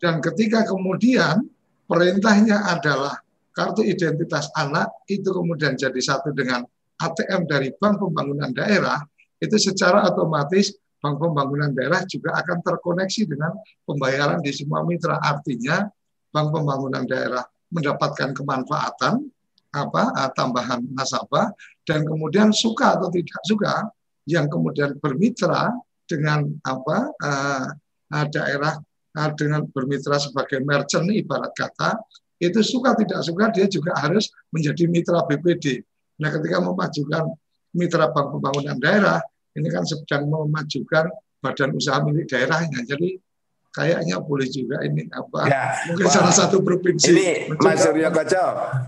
[0.00, 1.44] Dan ketika kemudian
[1.84, 3.20] perintahnya adalah
[3.52, 6.64] kartu identitas anak itu kemudian jadi satu dengan
[6.96, 9.00] ATM dari Bank Pembangunan Daerah,
[9.36, 13.52] itu secara otomatis Bank Pembangunan Daerah juga akan terkoneksi dengan
[13.84, 15.20] pembayaran di semua mitra.
[15.20, 15.84] Artinya
[16.32, 19.28] Bank Pembangunan Daerah mendapatkan kemanfaatan
[19.76, 21.52] apa eh, tambahan nasabah
[21.84, 23.74] dan kemudian suka atau tidak suka
[24.26, 25.70] yang kemudian bermitra
[26.06, 27.66] dengan apa uh,
[28.30, 28.78] daerah
[29.18, 31.98] uh, dengan bermitra sebagai merchant ibarat kata
[32.38, 35.80] itu suka tidak suka dia juga harus menjadi mitra BPD.
[36.20, 37.32] Nah, ketika memajukan
[37.72, 39.20] mitra bank pembangunan daerah,
[39.56, 41.08] ini kan sedang memajukan
[41.40, 42.84] badan usaha milik daerahnya.
[42.84, 43.16] Jadi
[43.76, 45.44] kayaknya boleh juga ini apa?
[45.44, 47.12] Ya, mungkin wah, salah satu provinsi.
[47.12, 47.28] Ini
[47.60, 48.44] Mas Suryo Koco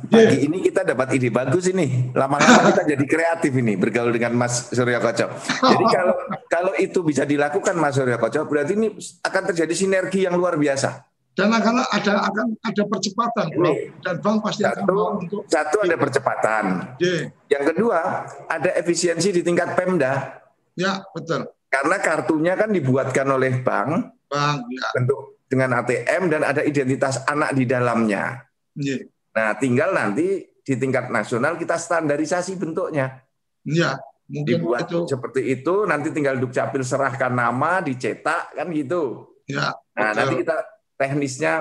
[0.09, 0.47] pagi yeah.
[0.49, 2.09] ini kita dapat ide bagus ini.
[2.17, 6.17] Lama-lama kita jadi kreatif ini bergaul dengan Mas Suryo Koco jadi kalau
[6.49, 8.89] kalau itu bisa dilakukan Mas Suryo Koco berarti ini
[9.21, 11.05] akan terjadi sinergi yang luar biasa.
[11.37, 13.71] Dan akan ada akan ada percepatan bro.
[14.03, 16.65] dan bank pasti satu, akan mau untuk satu ada percepatan.
[16.99, 17.31] Yeah.
[17.47, 20.43] yang kedua ada efisiensi di tingkat Pemda.
[20.75, 24.89] Ya betul karena kartunya kan dibuatkan oleh bank bank ya.
[24.97, 28.45] bentuk dengan ATM dan ada identitas anak di dalamnya
[28.77, 29.05] yeah.
[29.33, 33.25] nah tinggal nanti di tingkat nasional kita standarisasi bentuknya
[33.65, 33.97] ya
[34.29, 35.09] mungkin dibuat itu.
[35.09, 40.19] seperti itu nanti tinggal dukcapil serahkan nama dicetak kan gitu ya nah betul.
[40.21, 40.57] nanti kita
[40.99, 41.53] teknisnya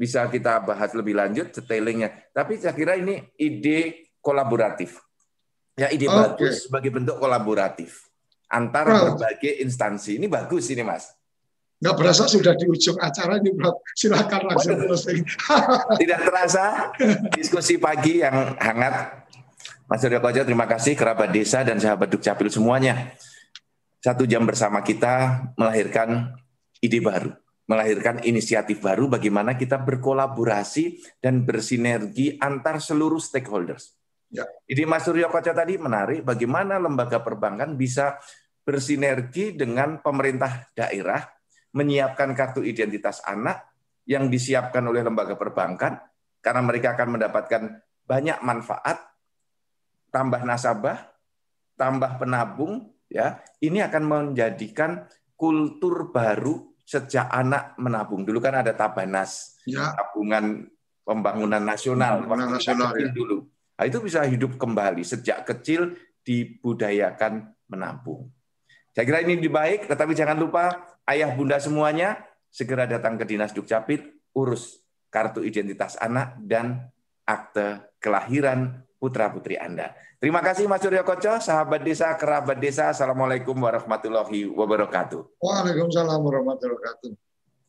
[0.00, 2.32] bisa kita bahas lebih lanjut detailingnya.
[2.32, 4.96] Tapi saya kira ini ide kolaboratif.
[5.76, 6.16] Ya ide okay.
[6.16, 8.09] bagus sebagai bentuk kolaboratif
[8.50, 10.18] antara berbagai instansi.
[10.18, 11.14] Ini bagus ini Mas.
[11.80, 13.80] Nggak berasa sudah di ujung acara ini, Bro.
[13.96, 15.24] Silakan langsung closing.
[16.02, 16.92] Tidak terasa
[17.32, 19.24] diskusi pagi yang hangat.
[19.88, 23.16] Mas Surya Kojo, terima kasih kerabat desa dan sahabat Dukcapil semuanya.
[24.04, 26.36] Satu jam bersama kita melahirkan
[26.80, 27.32] ide baru
[27.70, 33.94] melahirkan inisiatif baru bagaimana kita berkolaborasi dan bersinergi antar seluruh stakeholders.
[34.26, 34.42] Ya.
[34.66, 38.18] Jadi Mas Suryo Koca tadi menarik bagaimana lembaga perbankan bisa
[38.62, 41.24] bersinergi dengan pemerintah daerah
[41.74, 43.70] menyiapkan kartu identitas anak
[44.06, 45.98] yang disiapkan oleh lembaga perbankan
[46.42, 47.62] karena mereka akan mendapatkan
[48.04, 48.98] banyak manfaat
[50.10, 50.98] tambah nasabah,
[51.78, 53.38] tambah penabung ya.
[53.62, 55.06] Ini akan menjadikan
[55.38, 58.26] kultur baru sejak anak menabung.
[58.26, 59.94] Dulu kan ada Tabanas, ya.
[59.94, 60.66] tabungan
[61.06, 63.14] pembangunan nasional, pembangunan nasional ya.
[63.14, 63.46] dulu.
[63.78, 65.96] Nah, itu bisa hidup kembali sejak kecil
[66.26, 68.28] dibudayakan menabung.
[68.90, 72.18] Saya kira ini lebih baik, tetapi jangan lupa ayah bunda semuanya
[72.50, 74.02] segera datang ke Dinas Dukcapil,
[74.34, 76.90] urus kartu identitas anak dan
[77.22, 79.94] akte kelahiran putra-putri Anda.
[80.20, 82.92] Terima kasih Mas Suryo Koco, sahabat desa, kerabat desa.
[82.92, 85.40] Assalamualaikum warahmatullahi wabarakatuh.
[85.40, 87.10] Waalaikumsalam warahmatullahi wabarakatuh.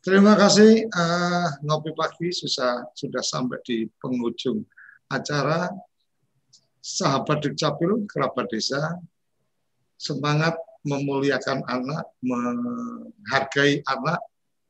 [0.02, 4.66] Terima kasih uh, ngopi pagi sudah sudah sampai di penghujung
[5.06, 5.70] acara
[6.82, 8.98] sahabat Dukcapil kerabat desa
[9.94, 14.18] semangat memuliakan anak, menghargai anak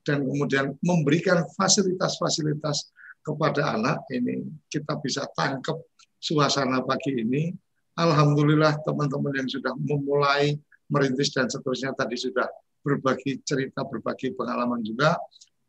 [0.05, 2.91] dan kemudian memberikan fasilitas-fasilitas
[3.23, 5.79] kepada anak ini kita bisa tangkap
[6.19, 7.55] suasana pagi ini.
[7.93, 10.57] Alhamdulillah teman-teman yang sudah memulai
[10.89, 12.49] merintis dan seterusnya tadi sudah
[12.83, 15.17] berbagi cerita, berbagi pengalaman juga.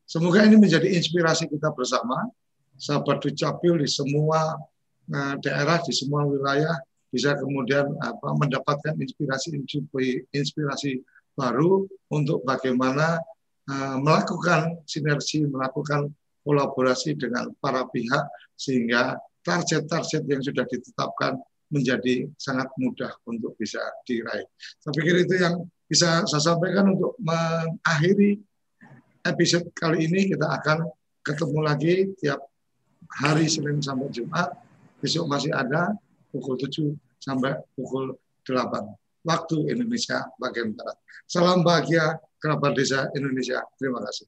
[0.08, 2.28] Semoga ini menjadi inspirasi kita bersama,
[2.80, 4.56] sahabat Ducapil di semua
[5.12, 6.76] uh, daerah, di semua wilayah
[7.14, 9.54] bisa kemudian apa, mendapatkan inspirasi
[10.34, 10.98] inspirasi
[11.38, 13.22] baru untuk bagaimana
[13.70, 16.10] uh, melakukan sinergi, melakukan
[16.42, 18.26] kolaborasi dengan para pihak
[18.58, 21.38] sehingga target-target yang sudah ditetapkan
[21.70, 24.46] menjadi sangat mudah untuk bisa diraih.
[24.82, 28.42] Saya pikir itu yang bisa saya sampaikan untuk mengakhiri
[29.26, 30.34] episode kali ini.
[30.34, 30.86] Kita akan
[31.26, 32.42] ketemu lagi tiap
[33.22, 34.54] hari Senin sampai Jumat.
[35.02, 35.94] Besok masih ada
[36.34, 38.66] pukul 7 sampai pukul 8
[39.22, 40.98] waktu Indonesia bagian Barat.
[41.30, 43.62] Salam bahagia kerabat desa Indonesia.
[43.78, 44.28] Terima kasih.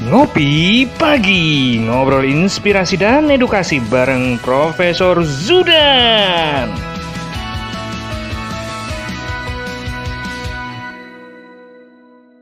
[0.00, 6.89] Ngopi Pagi, ngobrol inspirasi dan edukasi bareng Profesor Zudan.